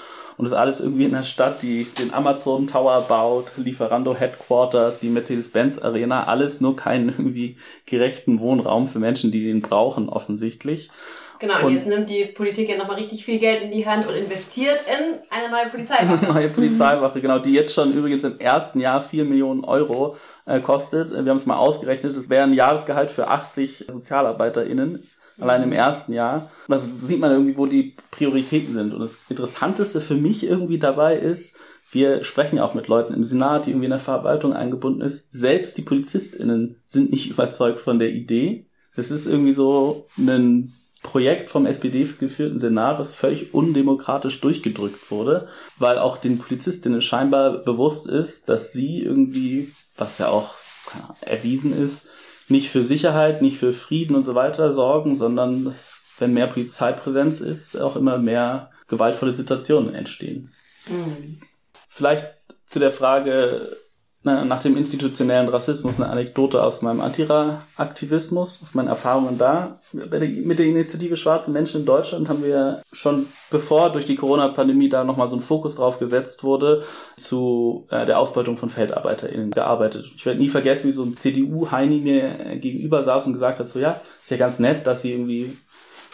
[0.43, 5.09] Und das alles irgendwie in einer Stadt, die den Amazon Tower baut, Lieferando Headquarters, die
[5.09, 10.91] Mercedes-Benz Arena, alles nur keinen irgendwie gerechten Wohnraum für Menschen, die den brauchen, offensichtlich.
[11.39, 14.05] Genau, und, und jetzt nimmt die Politik ja nochmal richtig viel Geld in die Hand
[14.05, 16.25] und investiert in eine neue Polizeiwache.
[16.25, 20.17] Eine neue Polizeiwache, genau, die jetzt schon übrigens im ersten Jahr 4 Millionen Euro
[20.47, 21.13] äh, kostet.
[21.13, 26.13] Wir haben es mal ausgerechnet, das wäre ein Jahresgehalt für 80 SozialarbeiterInnen allein im ersten
[26.13, 26.51] Jahr.
[26.69, 28.93] da sieht man irgendwie, wo die Prioritäten sind.
[28.93, 31.57] Und das Interessanteste für mich irgendwie dabei ist,
[31.91, 35.29] wir sprechen ja auch mit Leuten im Senat, die irgendwie in der Verwaltung eingebunden ist.
[35.31, 38.67] Selbst die PolizistInnen sind nicht überzeugt von der Idee.
[38.97, 45.49] Das ist irgendwie so ein Projekt vom SPD geführten Senat, was völlig undemokratisch durchgedrückt wurde,
[45.79, 50.55] weil auch den Polizistinnen scheinbar bewusst ist, dass sie irgendwie, was ja auch
[51.21, 52.09] erwiesen ist,
[52.49, 57.41] nicht für Sicherheit, nicht für Frieden und so weiter sorgen, sondern dass, wenn mehr Polizeipräsenz
[57.41, 60.53] ist, auch immer mehr gewaltvolle Situationen entstehen.
[60.89, 61.41] Mhm.
[61.89, 62.27] Vielleicht
[62.67, 63.77] zu der Frage,
[64.25, 69.81] nach dem institutionellen Rassismus eine Anekdote aus meinem Antira-Aktivismus, aus meinen Erfahrungen da.
[69.93, 75.03] Mit der Initiative Schwarze Menschen in Deutschland haben wir schon bevor durch die Corona-Pandemie da
[75.03, 76.85] nochmal so ein Fokus drauf gesetzt wurde,
[77.17, 80.13] zu äh, der Ausbeutung von FeldarbeiterInnen gearbeitet.
[80.15, 83.81] Ich werde nie vergessen, wie so ein CDU-Heini mir gegenüber saß und gesagt hat, so
[83.81, 85.57] ja, ist ja ganz nett, dass sie irgendwie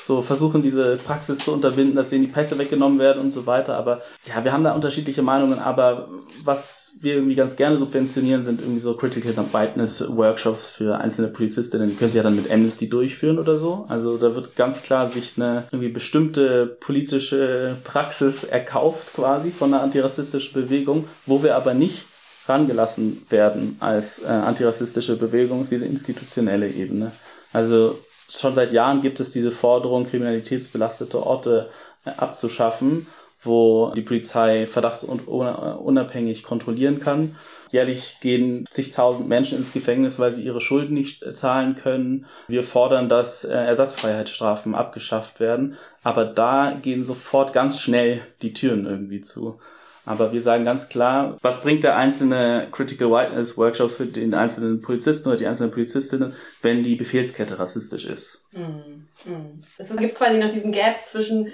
[0.09, 3.77] so versuchen, diese Praxis zu unterbinden, dass denen die Pässe weggenommen werden und so weiter.
[3.77, 6.09] Aber ja, wir haben da unterschiedliche Meinungen, aber
[6.43, 11.91] was wir irgendwie ganz gerne subventionieren, sind irgendwie so Critical Whiteness Workshops für einzelne Polizistinnen.
[11.91, 13.85] Die können sie ja dann mit Amnesty durchführen oder so.
[13.89, 19.83] Also da wird ganz klar sich eine irgendwie bestimmte politische Praxis erkauft quasi von einer
[19.83, 22.07] antirassistischen Bewegung, wo wir aber nicht
[22.47, 27.13] rangelassen werden als äh, antirassistische Bewegung, diese institutionelle Ebene.
[27.53, 27.99] Also
[28.29, 31.71] schon seit Jahren gibt es diese Forderung, kriminalitätsbelastete Orte
[32.05, 33.07] äh, abzuschaffen,
[33.43, 37.37] wo die Polizei verdachtsunabhängig kontrollieren kann.
[37.71, 42.27] Jährlich gehen zigtausend Menschen ins Gefängnis, weil sie ihre Schulden nicht äh, zahlen können.
[42.49, 45.77] Wir fordern, dass äh, Ersatzfreiheitsstrafen abgeschafft werden.
[46.03, 49.61] Aber da gehen sofort ganz schnell die Türen irgendwie zu.
[50.09, 54.81] Aber wir sagen ganz klar, was bringt der einzelne Critical Whiteness Workshop für den einzelnen
[54.81, 56.33] Polizisten oder die einzelnen Polizistinnen,
[56.63, 58.43] wenn die Befehlskette rassistisch ist?
[58.53, 59.63] Mm, mm.
[59.77, 61.53] Es gibt quasi noch diesen Gap zwischen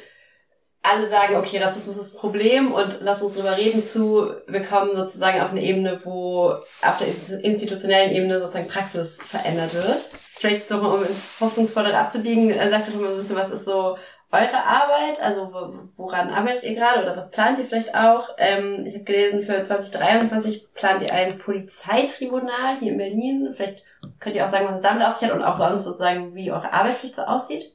[0.83, 4.95] alle sagen, okay, Rassismus ist ein Problem und lass uns drüber reden zu, wir kommen
[4.95, 6.51] sozusagen auf eine Ebene, wo
[6.83, 7.09] auf der
[7.43, 10.11] institutionellen Ebene sozusagen Praxis verändert wird.
[10.37, 13.65] Vielleicht so mal, um ins Hoffnungsvollere abzubiegen, äh, sagt doch mal ein bisschen, was ist
[13.65, 13.97] so
[14.35, 15.23] eure Arbeit?
[15.23, 15.51] Also
[15.97, 18.31] woran arbeitet ihr gerade oder was plant ihr vielleicht auch?
[18.39, 23.55] Ähm, ich habe gelesen, für 2023 plant ihr ein Polizeitribunal hier in Berlin.
[23.57, 23.83] Vielleicht
[24.21, 26.53] könnt ihr auch sagen, was es damit auf sich hat und auch sonst sozusagen, wie
[26.53, 27.75] eure Arbeit vielleicht so aussieht.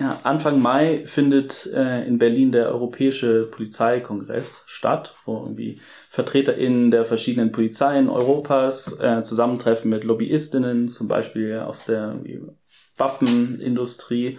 [0.00, 7.04] Ja, Anfang Mai findet äh, in Berlin der Europäische Polizeikongress statt, wo irgendwie VertreterInnen der
[7.04, 12.16] verschiedenen Polizeien Europas äh, zusammentreffen mit LobbyistInnen, zum Beispiel aus der
[12.96, 14.38] Waffenindustrie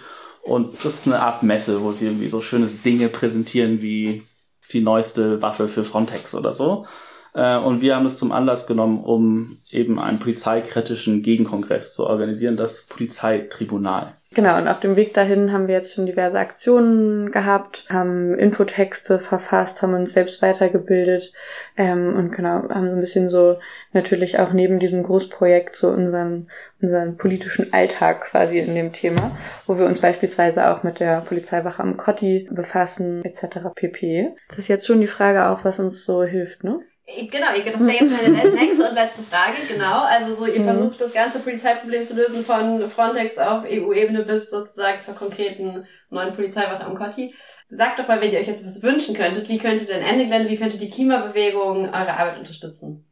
[0.50, 4.24] und das ist eine Art Messe, wo sie irgendwie so schöne Dinge präsentieren wie
[4.72, 6.88] die neueste Waffe für Frontex oder so.
[7.34, 12.58] Äh, und wir haben es zum Anlass genommen, um eben einen polizeikritischen Gegenkongress zu organisieren,
[12.58, 14.16] das Polizeitribunal.
[14.32, 19.18] Genau, und auf dem Weg dahin haben wir jetzt schon diverse Aktionen gehabt, haben Infotexte
[19.18, 21.34] verfasst, haben uns selbst weitergebildet
[21.76, 23.58] ähm, und genau, haben so ein bisschen so
[23.92, 26.48] natürlich auch neben diesem Großprojekt so unseren,
[26.80, 31.82] unseren politischen Alltag quasi in dem Thema, wo wir uns beispielsweise auch mit der Polizeiwache
[31.82, 33.70] am Kotti befassen, etc.
[33.74, 34.36] pp.
[34.48, 36.82] Das ist jetzt schon die Frage auch, was uns so hilft, ne?
[37.32, 40.04] Genau, das wäre jetzt meine nächste und letzte Frage, genau.
[40.04, 40.66] Also so, ihr Mhm.
[40.66, 46.34] versucht das ganze Polizeiproblem zu lösen von Frontex auf EU-Ebene bis sozusagen zur konkreten neuen
[46.34, 47.34] Polizeiwache am Kotti.
[47.68, 50.50] Sagt doch mal, wenn ihr euch jetzt was wünschen könntet, wie könnte denn Ende Gelände,
[50.50, 53.06] wie könnte die Klimabewegung eure Arbeit unterstützen?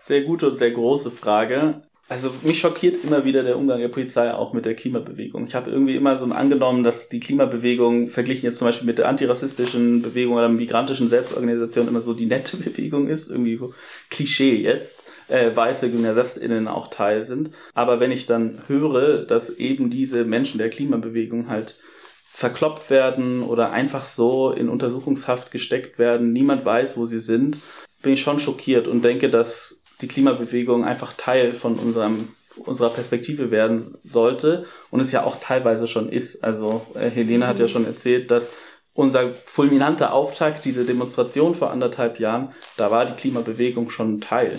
[0.00, 1.82] Sehr gute und sehr große Frage.
[2.10, 5.46] Also mich schockiert immer wieder der Umgang der Polizei auch mit der Klimabewegung.
[5.46, 9.08] Ich habe irgendwie immer so angenommen, dass die Klimabewegung verglichen jetzt zum Beispiel mit der
[9.08, 13.74] antirassistischen Bewegung oder migrantischen Selbstorganisation immer so die nette Bewegung ist, irgendwie so
[14.08, 17.50] Klischee jetzt, äh, weiße GymnasiastInnen auch Teil sind.
[17.74, 21.76] Aber wenn ich dann höre, dass eben diese Menschen der Klimabewegung halt
[22.32, 27.58] verkloppt werden oder einfach so in Untersuchungshaft gesteckt werden, niemand weiß, wo sie sind,
[28.00, 32.28] bin ich schon schockiert und denke, dass die Klimabewegung einfach Teil von unserem
[32.64, 36.42] unserer Perspektive werden sollte und es ja auch teilweise schon ist.
[36.42, 38.52] Also äh, Helene hat ja schon erzählt, dass
[38.94, 44.58] unser fulminanter Auftakt, diese Demonstration vor anderthalb Jahren, da war die Klimabewegung schon Teil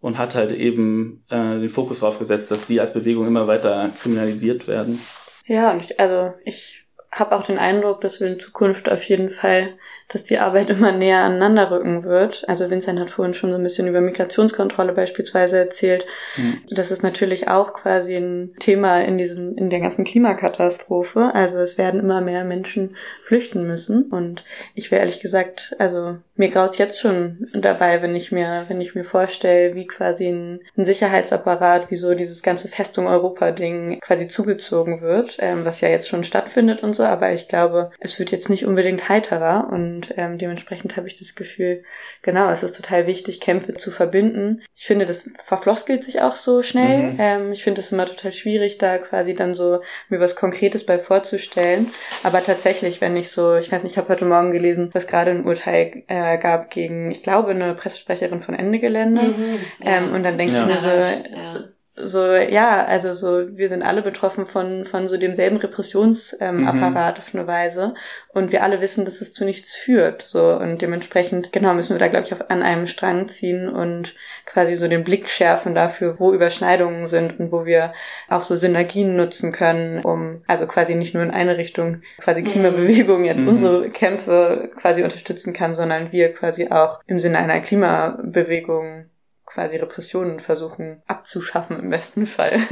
[0.00, 3.90] und hat halt eben äh, den Fokus darauf gesetzt, dass sie als Bewegung immer weiter
[4.00, 5.00] kriminalisiert werden.
[5.46, 9.30] Ja, und ich, also ich habe auch den Eindruck, dass wir in Zukunft auf jeden
[9.30, 9.76] Fall,
[10.08, 12.48] dass die Arbeit immer näher aneinander rücken wird.
[12.48, 16.06] Also Vincent hat vorhin schon so ein bisschen über Migrationskontrolle beispielsweise erzählt.
[16.36, 16.60] Mhm.
[16.70, 21.30] Das ist natürlich auch quasi ein Thema in diesem, in der ganzen Klimakatastrophe.
[21.34, 24.04] Also es werden immer mehr Menschen flüchten müssen.
[24.04, 24.44] Und
[24.74, 28.94] ich wäre ehrlich gesagt, also mir graut's jetzt schon dabei, wenn ich mir, wenn ich
[28.94, 35.00] mir vorstelle, wie quasi ein, ein Sicherheitsapparat, wie so dieses ganze Festung Europa-Ding quasi zugezogen
[35.00, 38.48] wird, ähm, was ja jetzt schon stattfindet und so, aber ich glaube, es wird jetzt
[38.48, 41.82] nicht unbedingt heiterer und ähm, dementsprechend habe ich das Gefühl,
[42.22, 44.62] genau, es ist total wichtig, Kämpfe zu verbinden.
[44.74, 47.12] Ich finde, das verfloskelt sich auch so schnell.
[47.12, 47.16] Mhm.
[47.18, 50.98] Ähm, ich finde es immer total schwierig, da quasi dann so mir was Konkretes bei
[50.98, 51.90] vorzustellen.
[52.22, 55.30] Aber tatsächlich, wenn ich so, ich weiß nicht, ich habe heute Morgen gelesen, dass gerade
[55.32, 59.34] ein Urteil äh, gab gegen, ich glaube, eine Pressesprecherin von Ende Gelände.
[59.80, 60.60] Ähm, und dann denke Ja.
[60.62, 61.64] ich mir so, ja.
[62.02, 67.18] So, ja, also so, wir sind alle betroffen von, von so demselben Repressionsapparat ähm, Apparat
[67.18, 67.94] auf eine Weise.
[68.28, 70.22] Und wir alle wissen, dass es zu nichts führt.
[70.22, 74.14] So, und dementsprechend, genau, müssen wir da, glaube ich, auf, an einem Strang ziehen und
[74.46, 77.92] quasi so den Blick schärfen dafür, wo Überschneidungen sind und wo wir
[78.28, 83.24] auch so Synergien nutzen können, um also quasi nicht nur in eine Richtung quasi Klimabewegung
[83.24, 83.48] jetzt Mhm.
[83.48, 89.06] unsere Kämpfe quasi unterstützen kann, sondern wir quasi auch im Sinne einer Klimabewegung
[89.48, 92.58] quasi Repressionen versuchen abzuschaffen im besten Fall.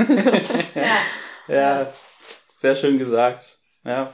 [0.74, 0.97] Ja.
[1.49, 1.93] Ja,
[2.59, 3.59] sehr schön gesagt.
[3.85, 4.12] Ja.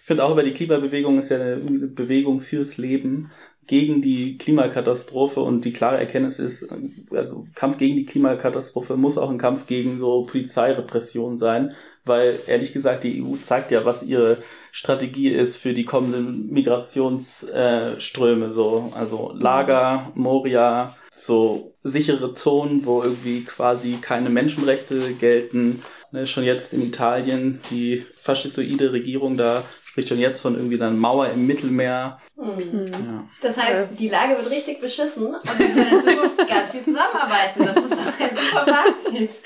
[0.00, 3.30] Ich finde auch über die Klimabewegung ist ja eine Bewegung fürs Leben
[3.66, 6.72] gegen die Klimakatastrophe und die klare Erkenntnis ist,
[7.10, 11.74] also Kampf gegen die Klimakatastrophe muss auch ein Kampf gegen so Polizeirepression sein,
[12.06, 14.38] weil ehrlich gesagt die EU zeigt ja, was ihre
[14.72, 23.44] Strategie ist für die kommenden Migrationsströme, so also Lager, Moria, so sichere Zonen, wo irgendwie
[23.44, 25.82] quasi keine Menschenrechte gelten.
[26.10, 29.64] Ne, schon jetzt in Italien, die faschistoide Regierung da
[29.98, 32.20] spricht schon jetzt von irgendwie dann Mauer im Mittelmeer.
[32.36, 32.86] Hm.
[32.86, 33.24] Ja.
[33.40, 37.64] Das heißt, die Lage wird richtig beschissen und wir können in Zukunft ganz viel zusammenarbeiten.
[37.64, 39.40] Das ist doch ein super Fazit.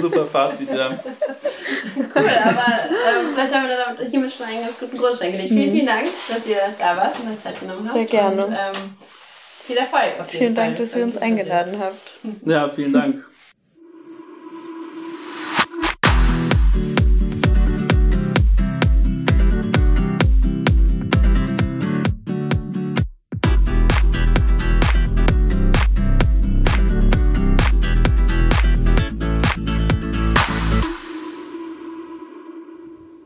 [0.00, 0.90] Super Fazit, ja.
[1.96, 5.48] Cool, aber ähm, vielleicht haben wir dann damit hiermit schon einen ganz guten Grundstein gelegt.
[5.48, 7.94] Vielen, vielen Dank, dass ihr da wart und euch Zeit genommen habt.
[7.94, 8.46] Sehr gerne.
[8.46, 8.96] Und, ähm,
[9.70, 10.64] viel Erfolg auf jeden Vielen Fall.
[10.64, 12.18] Dank, dass ihr uns eingeladen habt.
[12.44, 13.24] Ja, vielen Dank.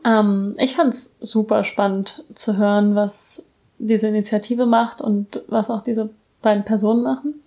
[0.05, 3.43] Ähm, ich fand's super spannend zu hören, was
[3.79, 6.11] diese Initiative macht und was auch diese
[6.45, 7.41] beiden Personen machen.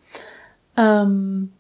[0.76, 1.52] Ähm,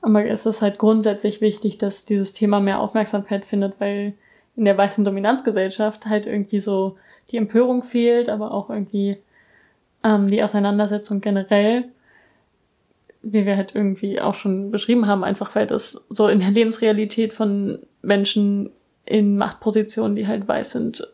[0.00, 4.14] aber es ist halt grundsätzlich wichtig, dass dieses Thema mehr Aufmerksamkeit findet, weil
[4.56, 6.96] in der weißen Dominanzgesellschaft halt irgendwie so
[7.30, 9.18] die Empörung fehlt, aber auch irgendwie
[10.02, 11.84] ähm, die Auseinandersetzung generell,
[13.22, 17.34] wie wir halt irgendwie auch schon beschrieben haben, einfach weil das so in der Lebensrealität
[17.34, 18.70] von Menschen
[19.04, 21.06] in Machtpositionen, die halt weiß sind,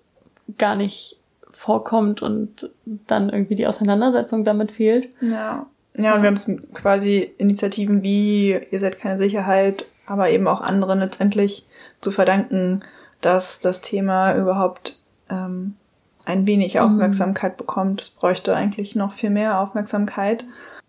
[0.59, 1.17] gar nicht
[1.57, 5.09] vorkommt und dann irgendwie die Auseinandersetzung damit fehlt.
[5.21, 5.67] Ja.
[5.99, 10.61] Ja, und wir haben es quasi Initiativen wie Ihr seid keine Sicherheit, aber eben auch
[10.61, 11.67] anderen letztendlich
[12.03, 12.81] zu verdanken,
[13.23, 15.01] dass das Thema überhaupt
[15.31, 15.75] ähm,
[16.27, 16.81] ein wenig Mhm.
[16.81, 18.03] Aufmerksamkeit bekommt.
[18.03, 20.45] Es bräuchte eigentlich noch viel mehr Aufmerksamkeit.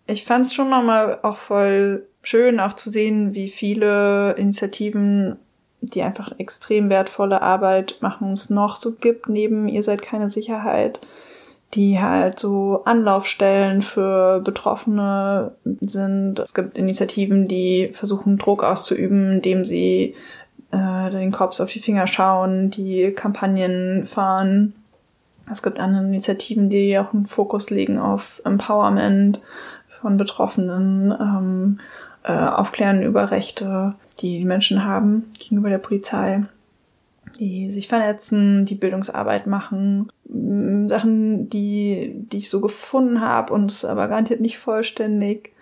[0.06, 5.36] Ich fand es schon nochmal auch voll schön, auch zu sehen, wie viele Initiativen,
[5.80, 11.00] die einfach extrem wertvolle Arbeit machen, es noch so gibt, neben Ihr seid keine Sicherheit,
[11.74, 16.38] die halt so Anlaufstellen für Betroffene sind.
[16.38, 20.14] Es gibt Initiativen, die versuchen, Druck auszuüben, indem sie
[20.70, 24.74] äh, den Cops auf die Finger schauen, die Kampagnen fahren.
[25.50, 29.40] Es gibt andere Initiativen, die auch einen Fokus legen auf Empowerment
[30.00, 31.80] von Betroffenen, ähm,
[32.22, 36.44] äh, Aufklären über Rechte, die die Menschen haben gegenüber der Polizei,
[37.38, 40.08] die sich vernetzen, die Bildungsarbeit machen.
[40.88, 45.52] Sachen, die, die ich so gefunden habe und es aber garantiert nicht vollständig.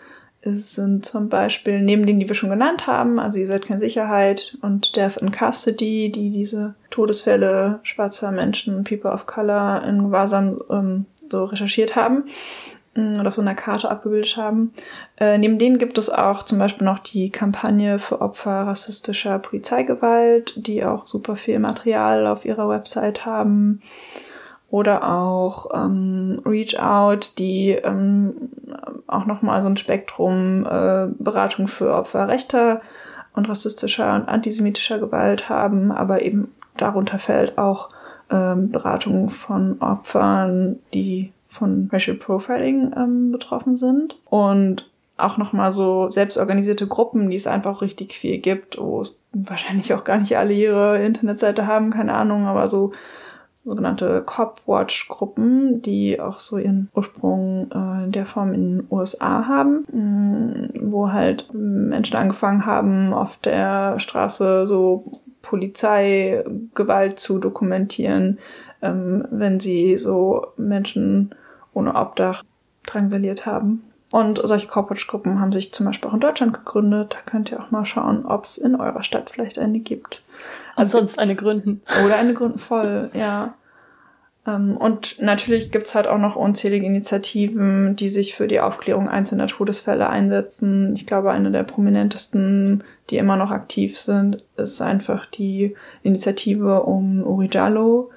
[0.40, 3.80] Es sind zum Beispiel neben denen, die wir schon genannt haben, also ihr seid keine
[3.80, 10.60] Sicherheit und Death in Custody, die diese Todesfälle schwarzer Menschen, People of Color in Gewahrsam
[10.70, 12.24] ähm, so recherchiert haben
[12.96, 14.72] und auf so einer Karte abgebildet haben.
[15.18, 20.54] Äh, neben denen gibt es auch zum Beispiel noch die Kampagne für Opfer rassistischer Polizeigewalt,
[20.56, 23.82] die auch super viel Material auf ihrer Website haben.
[24.68, 28.34] Oder auch ähm, Reach Out, die ähm,
[29.06, 32.80] auch nochmal so ein Spektrum äh, Beratung für Opfer rechter
[33.34, 37.90] und rassistischer und antisemitischer Gewalt haben, aber eben darunter fällt auch
[38.30, 44.16] ähm, Beratung von Opfern, die von Racial Profiling ähm, betroffen sind.
[44.26, 49.94] Und auch nochmal so selbstorganisierte Gruppen, die es einfach richtig viel gibt, wo es wahrscheinlich
[49.94, 52.92] auch gar nicht alle ihre Internetseite haben, keine Ahnung, aber so
[53.54, 59.84] sogenannte Cop-Watch-Gruppen, die auch so ihren Ursprung äh, in der Form in den USA haben,
[59.90, 68.38] mh, wo halt Menschen angefangen haben, auf der Straße so Polizeigewalt zu dokumentieren,
[68.82, 71.34] ähm, wenn sie so Menschen
[71.76, 72.42] ohne Obdach
[72.86, 73.84] drangsaliert haben.
[74.12, 77.14] Und solche Corporate-Gruppen haben sich zum Beispiel auch in Deutschland gegründet.
[77.14, 80.22] Da könnt ihr auch mal schauen, ob es in eurer Stadt vielleicht eine gibt.
[80.76, 81.82] Also Ansonsten eine Gründen.
[82.04, 83.54] Oder eine Gründen voll, ja.
[84.46, 89.48] Ähm, Und natürlich gibt's halt auch noch unzählige Initiativen, die sich für die Aufklärung einzelner
[89.48, 90.94] Todesfälle einsetzen.
[90.94, 95.74] Ich glaube, eine der prominentesten, die immer noch aktiv sind, ist einfach die
[96.04, 98.10] Initiative um Uri Jallo,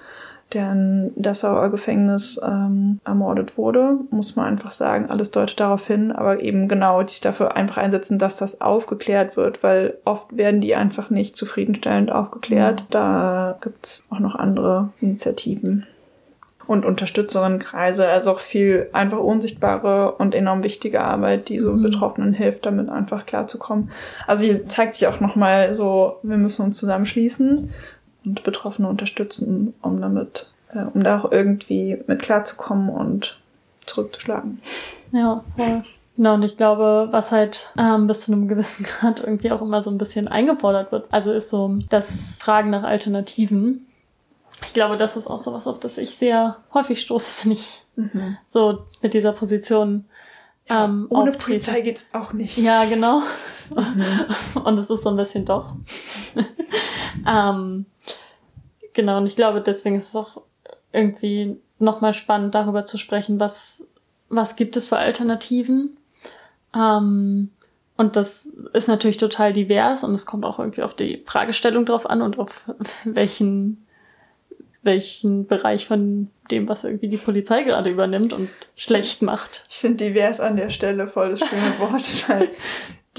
[0.53, 3.97] der in Dessauer Gefängnis ähm, ermordet wurde.
[4.09, 8.17] Muss man einfach sagen, alles deutet darauf hin, aber eben genau, sich dafür einfach einsetzen,
[8.19, 12.83] dass das aufgeklärt wird, weil oft werden die einfach nicht zufriedenstellend aufgeklärt.
[12.89, 15.85] Da gibt's auch noch andere Initiativen
[16.69, 21.81] und Unterstützerinnenkreise, also auch viel einfach unsichtbare und enorm wichtige Arbeit, die so Mhm.
[21.81, 23.89] Betroffenen hilft, damit einfach klarzukommen.
[24.27, 27.73] Also hier zeigt sich auch nochmal so, wir müssen uns zusammenschließen
[28.25, 33.37] und Betroffene unterstützen, um damit, äh, um da auch irgendwie mit klarzukommen und
[33.85, 34.59] zurückzuschlagen.
[35.11, 35.83] Ja, voll.
[36.15, 39.81] Genau, und ich glaube, was halt ähm, bis zu einem gewissen Grad irgendwie auch immer
[39.83, 43.87] so ein bisschen eingefordert wird, also ist so das Fragen nach Alternativen.
[44.65, 47.83] Ich glaube, das ist auch so was, auf das ich sehr häufig stoße, wenn ich
[48.47, 50.05] so mit dieser Position
[50.67, 51.45] ähm, Ohne auftrete.
[51.45, 52.57] Polizei geht's auch nicht.
[52.57, 53.23] Ja, genau.
[54.63, 55.75] Und es ist so ein bisschen doch.
[57.27, 57.85] ähm,
[58.93, 60.41] genau, und ich glaube, deswegen ist es auch
[60.91, 63.85] irgendwie nochmal spannend, darüber zu sprechen, was,
[64.29, 65.97] was gibt es für Alternativen.
[66.75, 67.51] Ähm,
[67.97, 72.09] und das ist natürlich total divers und es kommt auch irgendwie auf die Fragestellung drauf
[72.09, 72.63] an und auf
[73.03, 73.85] welchen,
[74.83, 79.65] welchen Bereich von dem, was irgendwie die Polizei gerade übernimmt und schlecht macht.
[79.69, 82.49] Ich finde divers an der Stelle voll das schöne Wort, weil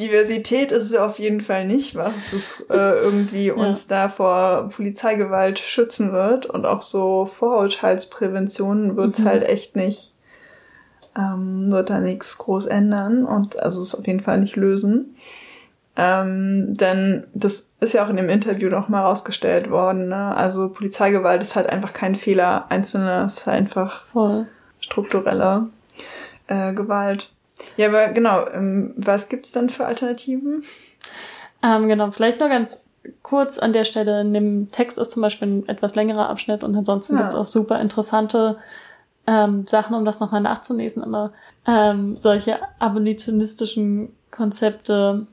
[0.00, 5.58] Diversität ist es auf jeden Fall nicht, was es äh, irgendwie uns da vor Polizeigewalt
[5.58, 9.24] schützen wird und auch so Vorurteilsprävention wird es Mhm.
[9.26, 10.14] halt echt nicht,
[11.16, 15.16] ähm, wird da nichts groß ändern und also es auf jeden Fall nicht lösen.
[15.96, 20.08] Ähm, denn das ist ja auch in dem Interview noch mal rausgestellt worden.
[20.08, 20.34] Ne?
[20.34, 24.46] Also Polizeigewalt ist halt einfach kein Fehler einzelner, es ist halt einfach Voll.
[24.78, 25.66] strukturelle
[26.46, 27.30] äh, Gewalt.
[27.76, 30.64] Ja, aber genau, ähm, was gibt's dann für Alternativen?
[31.62, 32.88] Ähm, genau, vielleicht nur ganz
[33.22, 34.20] kurz an der Stelle.
[34.20, 37.20] In dem Text ist zum Beispiel ein etwas längerer Abschnitt und ansonsten Ja.
[37.22, 38.56] gibt's auch super interessante
[39.26, 41.02] ähm, Sachen, um das nochmal nachzulesen.
[41.04, 41.32] Aber
[41.66, 45.26] ähm, solche abolitionistischen Konzepte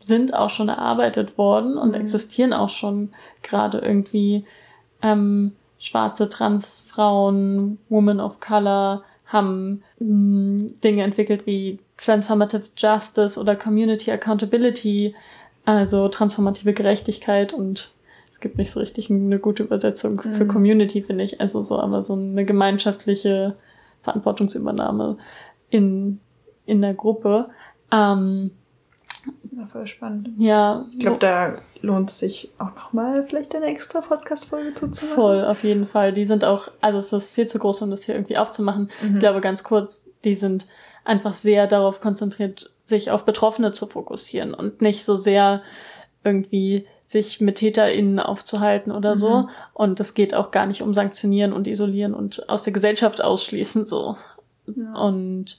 [0.00, 1.94] sind auch schon erarbeitet worden und Mhm.
[1.94, 3.12] existieren auch schon
[3.42, 4.44] gerade irgendwie.
[5.02, 14.10] Ähm, schwarze Transfrauen, Women of Color haben mh, Dinge entwickelt wie Transformative Justice oder Community
[14.10, 15.14] Accountability,
[15.64, 17.90] also transformative Gerechtigkeit und
[18.30, 20.48] es gibt nicht so richtig eine gute Übersetzung für Mhm.
[20.48, 21.40] Community, finde ich.
[21.40, 23.56] Also so, aber so eine gemeinschaftliche
[24.02, 25.16] Verantwortungsübernahme
[25.70, 26.20] in,
[26.66, 27.48] in der Gruppe.
[27.90, 28.50] Ähm,
[29.50, 30.30] Ja, voll spannend.
[30.38, 35.14] ja, Ich glaube, da lohnt es sich auch nochmal vielleicht eine extra Podcast-Folge zuzumachen.
[35.14, 36.12] voll, auf jeden Fall.
[36.12, 38.90] Die sind auch, also es ist viel zu groß, um das hier irgendwie aufzumachen.
[39.02, 39.14] Mhm.
[39.14, 40.66] Ich glaube, ganz kurz, die sind
[41.04, 45.62] einfach sehr darauf konzentriert, sich auf Betroffene zu fokussieren und nicht so sehr
[46.24, 49.42] irgendwie sich mit TäterInnen aufzuhalten oder so.
[49.42, 49.48] Mhm.
[49.74, 53.84] Und es geht auch gar nicht um Sanktionieren und Isolieren und aus der Gesellschaft ausschließen
[53.86, 54.16] so.
[54.66, 54.92] Ja.
[54.94, 55.58] Und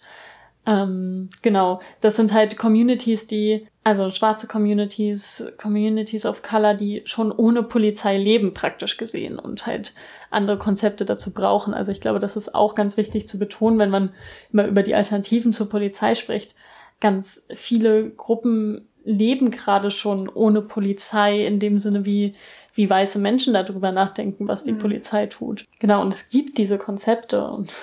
[0.67, 7.31] ähm, genau, das sind halt Communities, die, also schwarze Communities, Communities of Color, die schon
[7.31, 9.93] ohne Polizei leben, praktisch gesehen und halt
[10.29, 11.73] andere Konzepte dazu brauchen.
[11.73, 14.11] Also ich glaube, das ist auch ganz wichtig zu betonen, wenn man
[14.51, 16.53] immer über die Alternativen zur Polizei spricht.
[16.99, 22.33] Ganz viele Gruppen leben gerade schon ohne Polizei in dem Sinne, wie,
[22.73, 24.79] wie weiße Menschen darüber nachdenken, was die Mhm.
[24.79, 25.63] Polizei tut.
[25.79, 27.73] Genau, und es gibt diese Konzepte und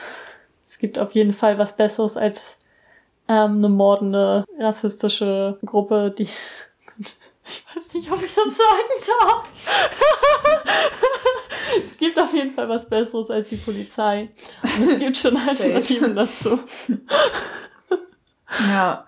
[0.63, 2.59] es gibt auf jeden Fall was Besseres als
[3.29, 6.29] ähm, eine mordende, rassistische Gruppe, die.
[7.47, 9.53] Ich weiß nicht, ob ich das sagen darf.
[11.85, 14.31] es gibt auf jeden Fall was Besseres als die Polizei.
[14.63, 16.59] Und es gibt schon Alternativen dazu.
[18.69, 19.05] Ja,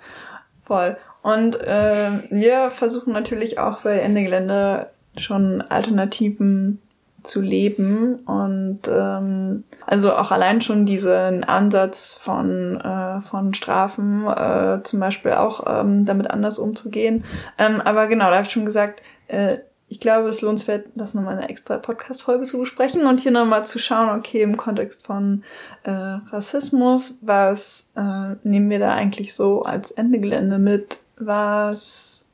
[0.60, 0.96] voll.
[1.22, 6.82] Und äh, wir versuchen natürlich auch bei Ende Gelände schon Alternativen
[7.26, 14.82] zu leben und ähm, also auch allein schon diesen Ansatz von äh, von Strafen äh,
[14.82, 17.24] zum Beispiel auch ähm, damit anders umzugehen.
[17.58, 19.58] Ähm, aber genau, da habe ich schon gesagt, äh,
[19.88, 23.66] ich glaube, es lohnt sich, das nochmal eine extra Podcast-Folge zu besprechen und hier nochmal
[23.66, 25.44] zu schauen, okay, im Kontext von
[25.84, 32.24] äh, Rassismus, was äh, nehmen wir da eigentlich so als Ende Gelände mit, was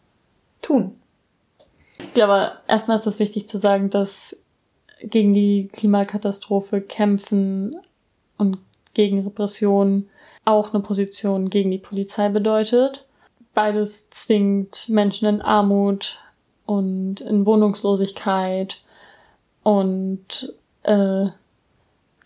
[0.62, 0.96] tun?
[1.98, 4.41] Ich glaube, erstmal ist es wichtig zu sagen, dass
[5.02, 7.76] gegen die Klimakatastrophe kämpfen
[8.38, 8.58] und
[8.94, 10.08] gegen Repression
[10.44, 13.04] auch eine Position gegen die Polizei bedeutet.
[13.54, 16.18] Beides zwingt Menschen in Armut
[16.66, 18.80] und in Wohnungslosigkeit
[19.62, 21.26] und äh,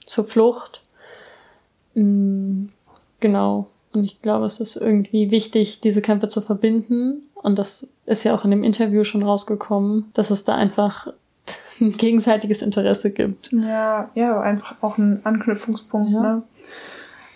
[0.07, 0.81] zur Flucht.
[1.95, 2.67] Mm,
[3.21, 3.69] genau.
[3.93, 7.27] Und ich glaube, es ist irgendwie wichtig, diese Kämpfe zu verbinden.
[7.35, 11.13] Und das ist ja auch in dem Interview schon rausgekommen, dass es da einfach
[11.81, 13.51] ein gegenseitiges Interesse gibt.
[13.53, 16.21] Ja, ja, einfach auch ein Anknüpfungspunkt, Ja.
[16.21, 16.43] ne?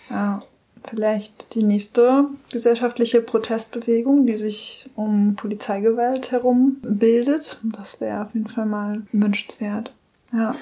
[0.09, 0.43] Ja,
[0.83, 7.59] vielleicht die nächste gesellschaftliche Protestbewegung, die sich um Polizeigewalt herum bildet.
[7.63, 9.93] Das wäre auf jeden Fall mal wünschenswert.
[10.33, 10.55] Ja.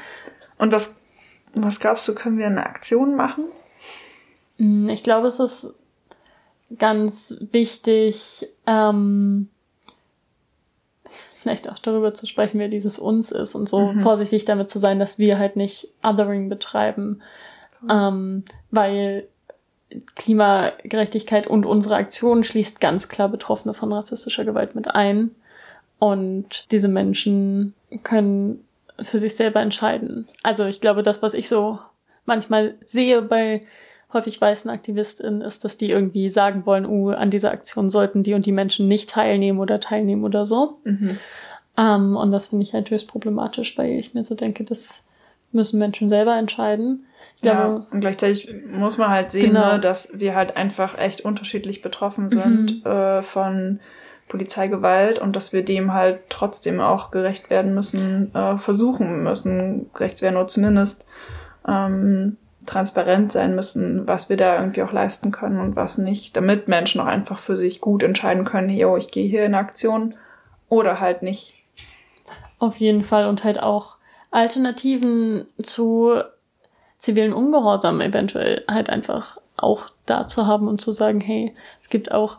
[0.58, 0.94] Und was,
[1.54, 3.46] was glaubst du, können wir eine Aktion machen?
[4.90, 5.74] Ich glaube, es ist
[6.78, 9.48] ganz wichtig, ähm,
[11.42, 14.02] vielleicht auch darüber zu sprechen, wer dieses uns ist und so Mhm.
[14.02, 17.22] vorsichtig damit zu sein, dass wir halt nicht Othering betreiben,
[17.90, 19.28] ähm, weil
[20.16, 25.32] Klimagerechtigkeit und unsere Aktion schließt ganz klar Betroffene von rassistischer Gewalt mit ein.
[25.98, 27.74] Und diese Menschen
[28.04, 28.64] können
[29.02, 30.28] für sich selber entscheiden.
[30.44, 31.80] Also ich glaube, das, was ich so
[32.26, 33.62] manchmal sehe bei
[34.14, 38.34] häufig weißen AktivistInnen, ist, dass die irgendwie sagen wollen, uh, an dieser Aktion sollten die
[38.34, 40.80] und die Menschen nicht teilnehmen oder teilnehmen oder so.
[40.84, 41.18] Mhm.
[41.78, 45.06] Ähm, und das finde ich halt höchst problematisch, weil ich mir so denke, das
[45.52, 47.06] müssen Menschen selber entscheiden.
[47.38, 49.74] Ich Ja, glaube, und gleichzeitig muss man halt sehen, Genau.
[49.74, 53.80] ne, dass wir halt einfach echt unterschiedlich betroffen sind äh, von
[54.28, 60.22] Polizeigewalt und dass wir dem halt trotzdem auch gerecht werden müssen, äh, versuchen müssen, gerecht
[60.22, 61.06] werden oder zumindest
[61.68, 66.68] ähm, transparent sein müssen, was wir da irgendwie auch leisten können und was nicht, damit
[66.68, 70.16] Menschen auch einfach für sich gut entscheiden können, yo, ich gehe hier in Aktion
[70.68, 71.56] oder halt nicht.
[72.60, 73.96] Auf jeden Fall und halt auch
[74.32, 76.22] Alternativen zu
[76.98, 82.12] zivilen Ungehorsam eventuell halt einfach auch da zu haben und zu sagen, hey, es gibt
[82.12, 82.38] auch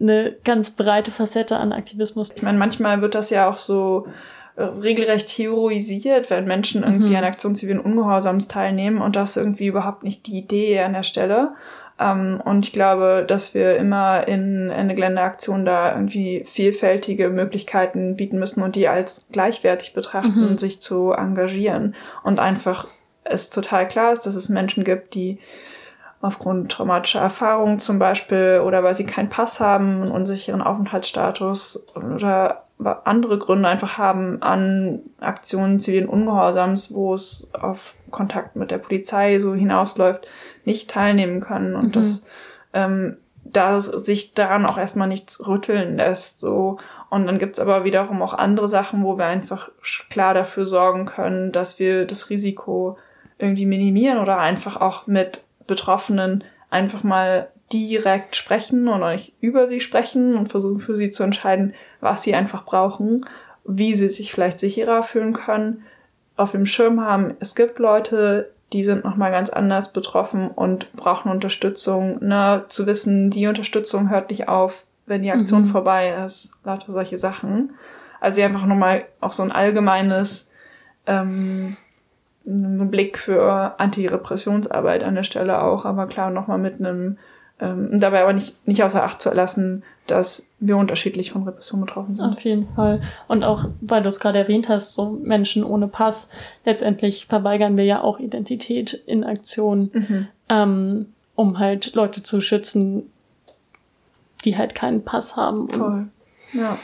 [0.00, 2.32] eine ganz breite Facette an Aktivismus.
[2.34, 4.06] Ich meine, manchmal wird das ja auch so
[4.58, 7.16] regelrecht heroisiert, wenn Menschen irgendwie Mhm.
[7.16, 11.52] an Aktion zivilen Ungehorsams teilnehmen und das irgendwie überhaupt nicht die Idee an der Stelle.
[12.00, 18.16] Ähm, und ich glaube, dass wir immer in Ende Gelände Aktionen da irgendwie vielfältige Möglichkeiten
[18.16, 20.58] bieten müssen und die als gleichwertig betrachten, Mhm.
[20.58, 22.86] sich zu engagieren und einfach
[23.24, 25.38] es total klar ist, dass es Menschen gibt, die
[26.20, 32.64] aufgrund traumatischer Erfahrungen zum Beispiel oder weil sie keinen Pass haben, einen unsicheren Aufenthaltsstatus oder
[32.84, 39.38] andere Gründe einfach haben an Aktionen zivilen Ungehorsams, wo es auf Kontakt mit der Polizei
[39.38, 40.28] so hinausläuft,
[40.64, 41.92] nicht teilnehmen können und mhm.
[41.92, 42.24] dass
[42.72, 46.38] ähm, da sich daran auch erstmal nichts rütteln lässt.
[46.38, 46.78] So.
[47.10, 49.70] Und dann gibt's aber wiederum auch andere Sachen, wo wir einfach
[50.10, 52.98] klar dafür sorgen können, dass wir das Risiko
[53.38, 59.80] irgendwie minimieren oder einfach auch mit Betroffenen einfach mal direkt sprechen oder nicht über sie
[59.80, 63.26] sprechen und versuchen für sie zu entscheiden, was sie einfach brauchen,
[63.64, 65.84] wie sie sich vielleicht sicherer fühlen können,
[66.36, 67.34] auf dem Schirm haben.
[67.40, 72.24] Es gibt Leute, die sind nochmal ganz anders betroffen und brauchen Unterstützung.
[72.24, 72.64] Ne?
[72.68, 75.68] Zu wissen, die Unterstützung hört nicht auf, wenn die Aktion mhm.
[75.68, 76.52] vorbei ist.
[76.64, 77.74] Lauter solche Sachen.
[78.20, 80.50] Also einfach nochmal auch so ein allgemeines
[81.06, 81.76] ähm,
[82.44, 87.18] Blick für Antirepressionsarbeit an der Stelle auch, aber klar nochmal mit einem
[87.60, 92.14] ähm, dabei aber nicht, nicht außer Acht zu lassen, dass wir unterschiedlich von Repression betroffen
[92.14, 92.24] sind.
[92.24, 93.02] Auf jeden Fall.
[93.26, 96.28] Und auch, weil du es gerade erwähnt hast, so Menschen ohne Pass,
[96.64, 100.28] letztendlich verweigern wir ja auch Identität in Aktion, mhm.
[100.48, 103.10] ähm, um halt Leute zu schützen,
[104.44, 105.68] die halt keinen Pass haben.
[105.68, 106.08] Voll.
[106.52, 106.78] Ja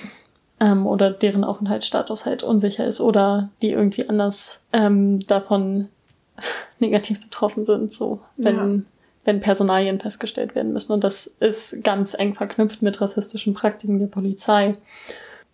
[0.61, 5.89] ähm, oder deren Aufenthaltsstatus halt unsicher ist oder die irgendwie anders ähm, davon
[6.79, 8.85] negativ betroffen sind, so wenn, ja.
[9.25, 10.93] Wenn Personalien festgestellt werden müssen.
[10.93, 14.72] Und das ist ganz eng verknüpft mit rassistischen Praktiken der Polizei.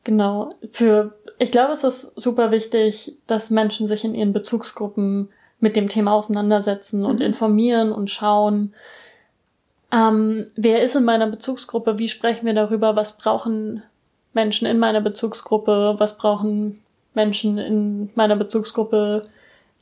[0.04, 0.54] Genau.
[0.72, 5.28] Für, ich glaube, es ist super wichtig, dass Menschen sich in ihren Bezugsgruppen
[5.60, 7.26] mit dem Thema auseinandersetzen und mhm.
[7.26, 8.74] informieren und schauen,
[9.92, 13.82] ähm, wer ist in meiner Bezugsgruppe, wie sprechen wir darüber, was brauchen
[14.32, 16.80] Menschen in meiner Bezugsgruppe, was brauchen
[17.14, 19.22] Menschen in meiner Bezugsgruppe,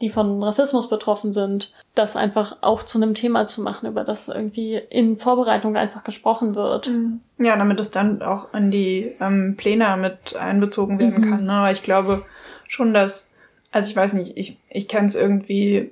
[0.01, 4.29] die von Rassismus betroffen sind, das einfach auch zu einem Thema zu machen, über das
[4.29, 6.89] irgendwie in Vorbereitung einfach gesprochen wird.
[6.89, 7.21] Mhm.
[7.39, 11.31] Ja, damit es dann auch in die ähm, Pläne mit einbezogen werden mhm.
[11.31, 11.45] kann.
[11.45, 11.53] Ne?
[11.53, 12.25] Aber ich glaube
[12.69, 13.33] schon, dass,
[13.73, 15.91] also ich weiß nicht, ich, ich kenne es irgendwie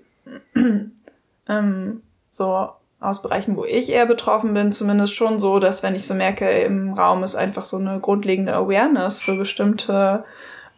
[1.49, 2.69] ähm, so
[3.01, 6.49] aus Bereichen, wo ich eher betroffen bin, zumindest schon so, dass wenn ich so merke,
[6.49, 10.25] im Raum ist einfach so eine grundlegende Awareness für bestimmte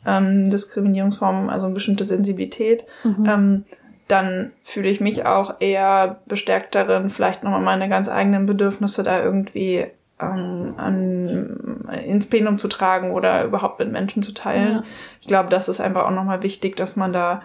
[0.09, 3.27] ähm, Diskriminierungsformen, also eine bestimmte Sensibilität, mhm.
[3.27, 3.65] ähm,
[4.09, 9.23] dann fühle ich mich auch eher bestärkt darin, vielleicht nochmal meine ganz eigenen Bedürfnisse da
[9.23, 9.87] irgendwie
[10.19, 14.77] ähm, an, ins Plenum zu tragen oder überhaupt mit Menschen zu teilen.
[14.77, 14.85] Ja.
[15.21, 17.43] Ich glaube, das ist einfach auch nochmal wichtig, dass man da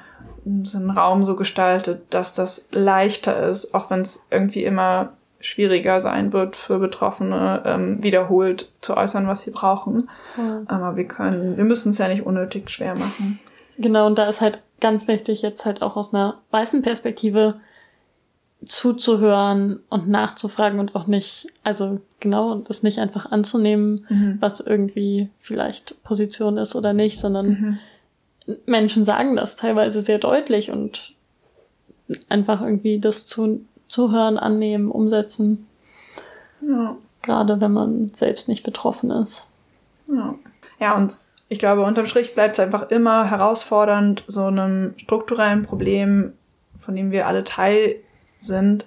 [0.64, 6.00] so einen Raum so gestaltet, dass das leichter ist, auch wenn es irgendwie immer schwieriger
[6.00, 10.10] sein wird für Betroffene, ähm, wiederholt zu äußern, was sie brauchen.
[10.38, 10.62] Ja.
[10.68, 13.40] Aber wir können, wir müssen es ja nicht unnötig schwer machen.
[13.78, 17.56] Genau, und da ist halt ganz wichtig, jetzt halt auch aus einer weißen Perspektive
[18.66, 24.38] zuzuhören und nachzufragen und auch nicht, also genau, das nicht einfach anzunehmen, mhm.
[24.40, 27.80] was irgendwie vielleicht Position ist oder nicht, sondern mhm
[28.66, 31.14] Menschen sagen das teilweise sehr deutlich und
[32.30, 35.68] einfach irgendwie das zu, zuhören, annehmen, umsetzen.
[36.62, 36.98] Ja.
[37.22, 39.48] Gerade wenn man selbst nicht betroffen ist.
[40.08, 40.36] Ja.
[40.80, 46.34] Ja, und ich glaube, unterm Strich bleibt es einfach immer herausfordernd, so einem strukturellen Problem,
[46.80, 47.98] von dem wir alle Teil
[48.40, 48.86] sind,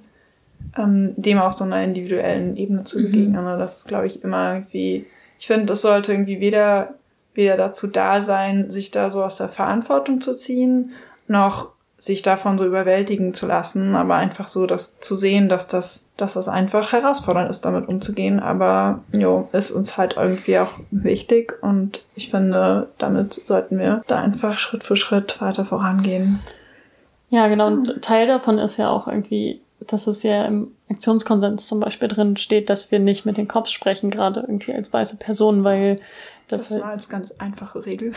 [0.77, 3.05] ähm, dem auf so einer individuellen Ebene zu mhm.
[3.05, 3.45] begegnen.
[3.45, 3.59] Mhm.
[3.59, 5.07] Das ist, glaube ich, immer irgendwie,
[5.39, 6.95] ich finde, das sollte irgendwie weder
[7.37, 10.93] weder dazu da sein, sich da so aus der Verantwortung zu ziehen,
[11.29, 11.69] noch
[11.99, 16.35] sich davon so überwältigen zu lassen, aber einfach so das zu sehen, dass das, dass
[16.35, 18.39] das einfach herausfordernd ist, damit umzugehen.
[18.39, 24.21] Aber jo, ist uns halt irgendwie auch wichtig und ich finde, damit sollten wir da
[24.21, 26.41] einfach Schritt für Schritt weiter vorangehen.
[27.31, 27.67] Ja, genau.
[27.69, 32.37] Und Teil davon ist ja auch irgendwie, dass es ja im Aktionskonsens zum Beispiel drin
[32.37, 35.97] steht, dass wir nicht mit den Kopf sprechen, gerade irgendwie als weiße Personen, weil
[36.49, 38.13] das, das war als ganz einfache Regel.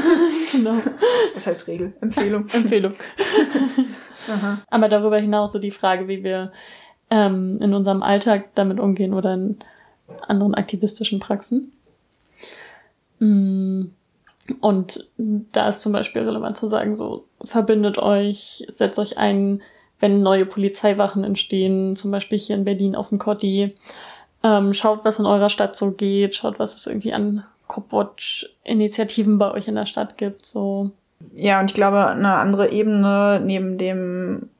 [0.52, 0.76] genau.
[1.34, 1.92] Das heißt Regel?
[2.00, 2.48] Empfehlung.
[2.52, 2.94] Empfehlung.
[4.70, 6.52] Aber darüber hinaus so die Frage, wie wir
[7.10, 9.58] ähm, in unserem Alltag damit umgehen oder in
[10.26, 11.72] anderen aktivistischen Praxen.
[13.18, 13.86] Mm.
[14.60, 19.62] Und da ist zum Beispiel relevant zu sagen, so verbindet euch, setzt euch ein,
[20.00, 23.74] wenn neue Polizeiwachen entstehen, zum Beispiel hier in Berlin auf dem Cordi.
[24.42, 29.50] Ähm, schaut, was in eurer Stadt so geht, schaut, was es irgendwie an Copwatch-Initiativen bei
[29.52, 30.46] euch in der Stadt gibt.
[30.46, 30.90] So.
[31.34, 34.50] Ja, und ich glaube, eine andere Ebene neben dem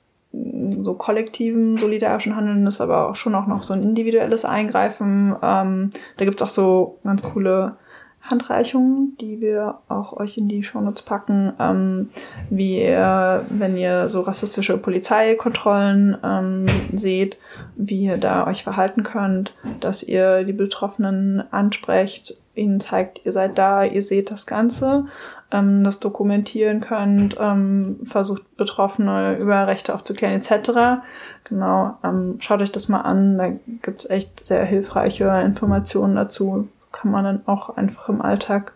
[0.83, 5.37] so kollektiven solidarischen Handeln ist aber auch schon auch noch so ein individuelles Eingreifen.
[5.43, 7.77] Ähm, da gibt's auch so ganz coole
[8.23, 12.09] Handreichungen, die wir auch euch in die Shownotes packen, ähm,
[12.49, 17.37] wie ihr, wenn ihr so rassistische Polizeikontrollen ähm, seht,
[17.77, 23.59] wie ihr da euch verhalten könnt, dass ihr die Betroffenen ansprecht, ihnen zeigt, ihr seid
[23.59, 25.07] da, ihr seht das Ganze,
[25.51, 31.03] ähm, das dokumentieren könnt, ähm, versucht Betroffene über Rechte aufzuklären etc.
[31.45, 33.53] Genau, ähm, schaut euch das mal an, da
[33.83, 36.69] gibt's echt sehr hilfreiche Informationen dazu.
[36.93, 38.73] Kann man dann auch einfach im Alltag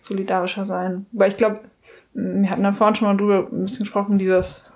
[0.00, 1.06] solidarischer sein.
[1.12, 1.60] Weil ich glaube,
[2.14, 4.70] wir hatten da vorhin schon mal drüber ein bisschen gesprochen, dieses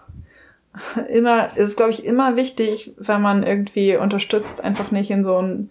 [1.09, 5.71] immer, ist glaube ich immer wichtig, wenn man irgendwie unterstützt, einfach nicht in so ein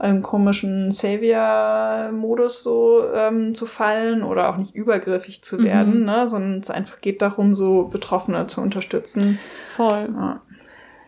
[0.00, 6.06] einem komischen Savior-Modus so ähm, zu fallen oder auch nicht übergriffig zu werden, mhm.
[6.06, 6.26] ne?
[6.26, 9.38] sondern es einfach geht darum, so Betroffene zu unterstützen.
[9.76, 10.08] Voll.
[10.12, 10.40] Ja.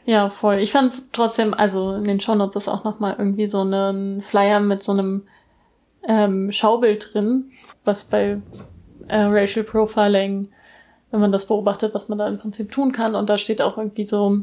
[0.05, 0.57] Ja, voll.
[0.57, 4.59] Ich fand es trotzdem, also in den Shownotes ist auch nochmal irgendwie so ein Flyer
[4.59, 5.23] mit so einem
[6.07, 7.53] ähm, Schaubild drin,
[7.85, 8.41] was bei
[9.07, 10.49] äh, Racial Profiling,
[11.13, 13.15] wenn man das beobachtet, was man da im Prinzip tun kann.
[13.15, 14.41] Und da steht auch irgendwie so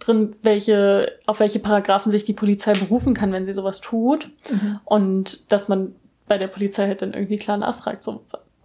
[0.00, 4.30] drin, welche, auf welche Paragraphen sich die Polizei berufen kann, wenn sie sowas tut.
[4.50, 4.80] Mhm.
[4.84, 5.94] Und dass man
[6.26, 8.22] bei der Polizei halt dann irgendwie klar nachfragt, so,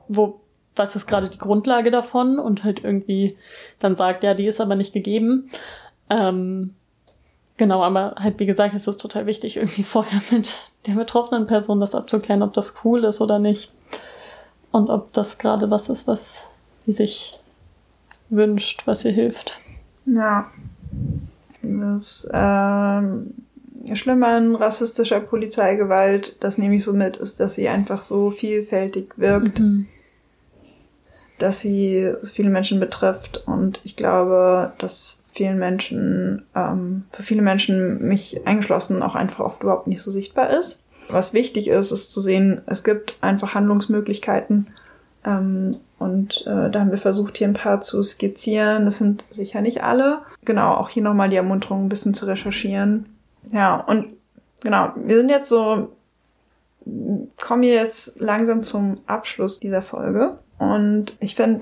[0.08, 0.40] wo,
[0.76, 2.40] was ist gerade die Grundlage davon?
[2.40, 3.38] Und halt irgendwie
[3.80, 5.50] dann sagt, ja, die ist aber nicht gegeben.
[6.10, 6.76] Ähm,
[7.58, 10.56] genau, aber halt, wie gesagt, ist es total wichtig, irgendwie vorher mit
[10.88, 13.72] der betroffenen Person das abzuklären, ob das cool ist oder nicht.
[14.72, 16.52] Und ob das gerade was ist, was
[16.86, 17.40] sie sich
[18.30, 19.58] wünscht, was ihr hilft.
[20.06, 20.52] Ja,
[21.62, 23.34] das ähm,
[23.94, 29.18] Schlimme an rassistischer Polizeigewalt, das nehme ich so mit, ist, dass sie einfach so vielfältig
[29.18, 29.88] wirkt, mhm.
[31.38, 33.44] dass sie viele Menschen betrifft.
[33.46, 39.64] Und ich glaube, dass vielen Menschen, ähm, für viele Menschen, mich eingeschlossen, auch einfach oft
[39.64, 40.82] überhaupt nicht so sichtbar ist.
[41.10, 44.68] Was wichtig ist, ist zu sehen, es gibt einfach Handlungsmöglichkeiten.
[45.24, 48.86] Ähm, und äh, da haben wir versucht, hier ein paar zu skizzieren.
[48.86, 50.20] Das sind sicher nicht alle.
[50.46, 53.08] Genau, auch hier nochmal die Ermunterung, ein bisschen zu recherchieren.
[53.52, 54.08] Ja, und
[54.62, 55.90] genau, wir sind jetzt so,
[57.42, 60.38] kommen jetzt langsam zum Abschluss dieser Folge.
[60.60, 61.62] Und ich finde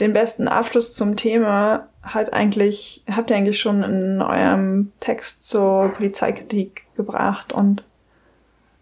[0.00, 5.88] den besten Abschluss zum Thema halt eigentlich, habt ihr eigentlich schon in eurem Text zur
[5.88, 7.82] Polizeikritik gebracht und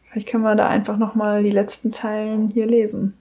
[0.03, 3.15] vielleicht können wir da einfach nochmal die letzten Zeilen hier lesen.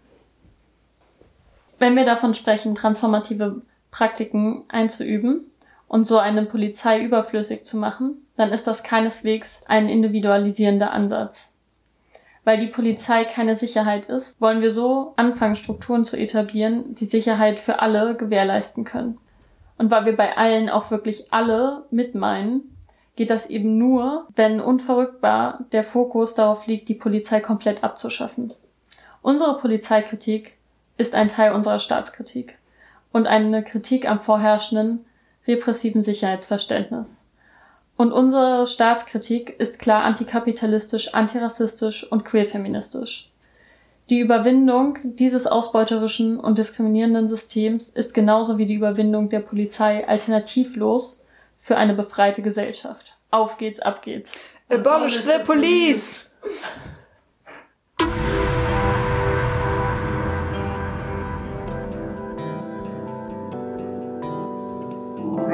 [1.80, 3.62] Wenn wir davon sprechen, transformative
[3.92, 5.52] Praktiken einzuüben
[5.88, 11.54] und so eine Polizei überflüssig zu machen, dann ist das keineswegs ein individualisierender Ansatz.
[12.44, 17.60] Weil die Polizei keine Sicherheit ist, wollen wir so anfangen, Strukturen zu etablieren, die Sicherheit
[17.60, 19.18] für alle gewährleisten können.
[19.78, 22.76] Und weil wir bei allen auch wirklich alle mitmeinen,
[23.16, 28.54] geht das eben nur, wenn unverrückbar der Fokus darauf liegt, die Polizei komplett abzuschaffen.
[29.22, 30.55] Unsere Polizeikritik
[30.98, 32.58] ist ein Teil unserer Staatskritik
[33.12, 35.06] und eine Kritik am vorherrschenden
[35.48, 37.24] repressiven Sicherheitsverständnis.
[37.98, 43.32] Und unsere Staatskritik ist klar antikapitalistisch, antirassistisch und queerfeministisch.
[44.10, 51.26] Die Überwindung dieses ausbeuterischen und diskriminierenden Systems ist genauso wie die Überwindung der Polizei alternativlos
[51.58, 53.18] für eine befreite Gesellschaft.
[53.32, 54.40] Auf geht's, ab geht's.
[54.70, 56.30] Abolish the police!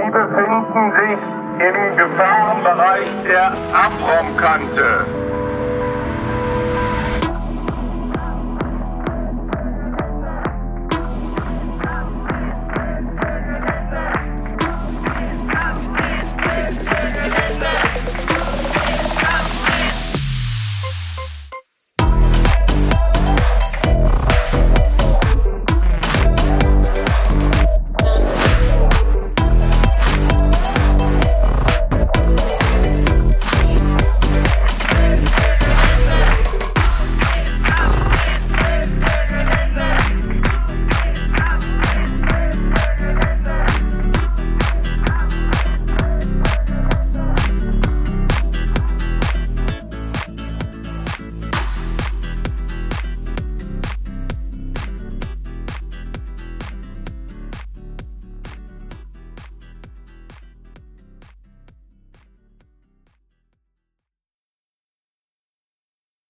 [0.04, 1.20] Sie befinden sich
[1.68, 5.31] im Gefahrenbereich der Abraumkante.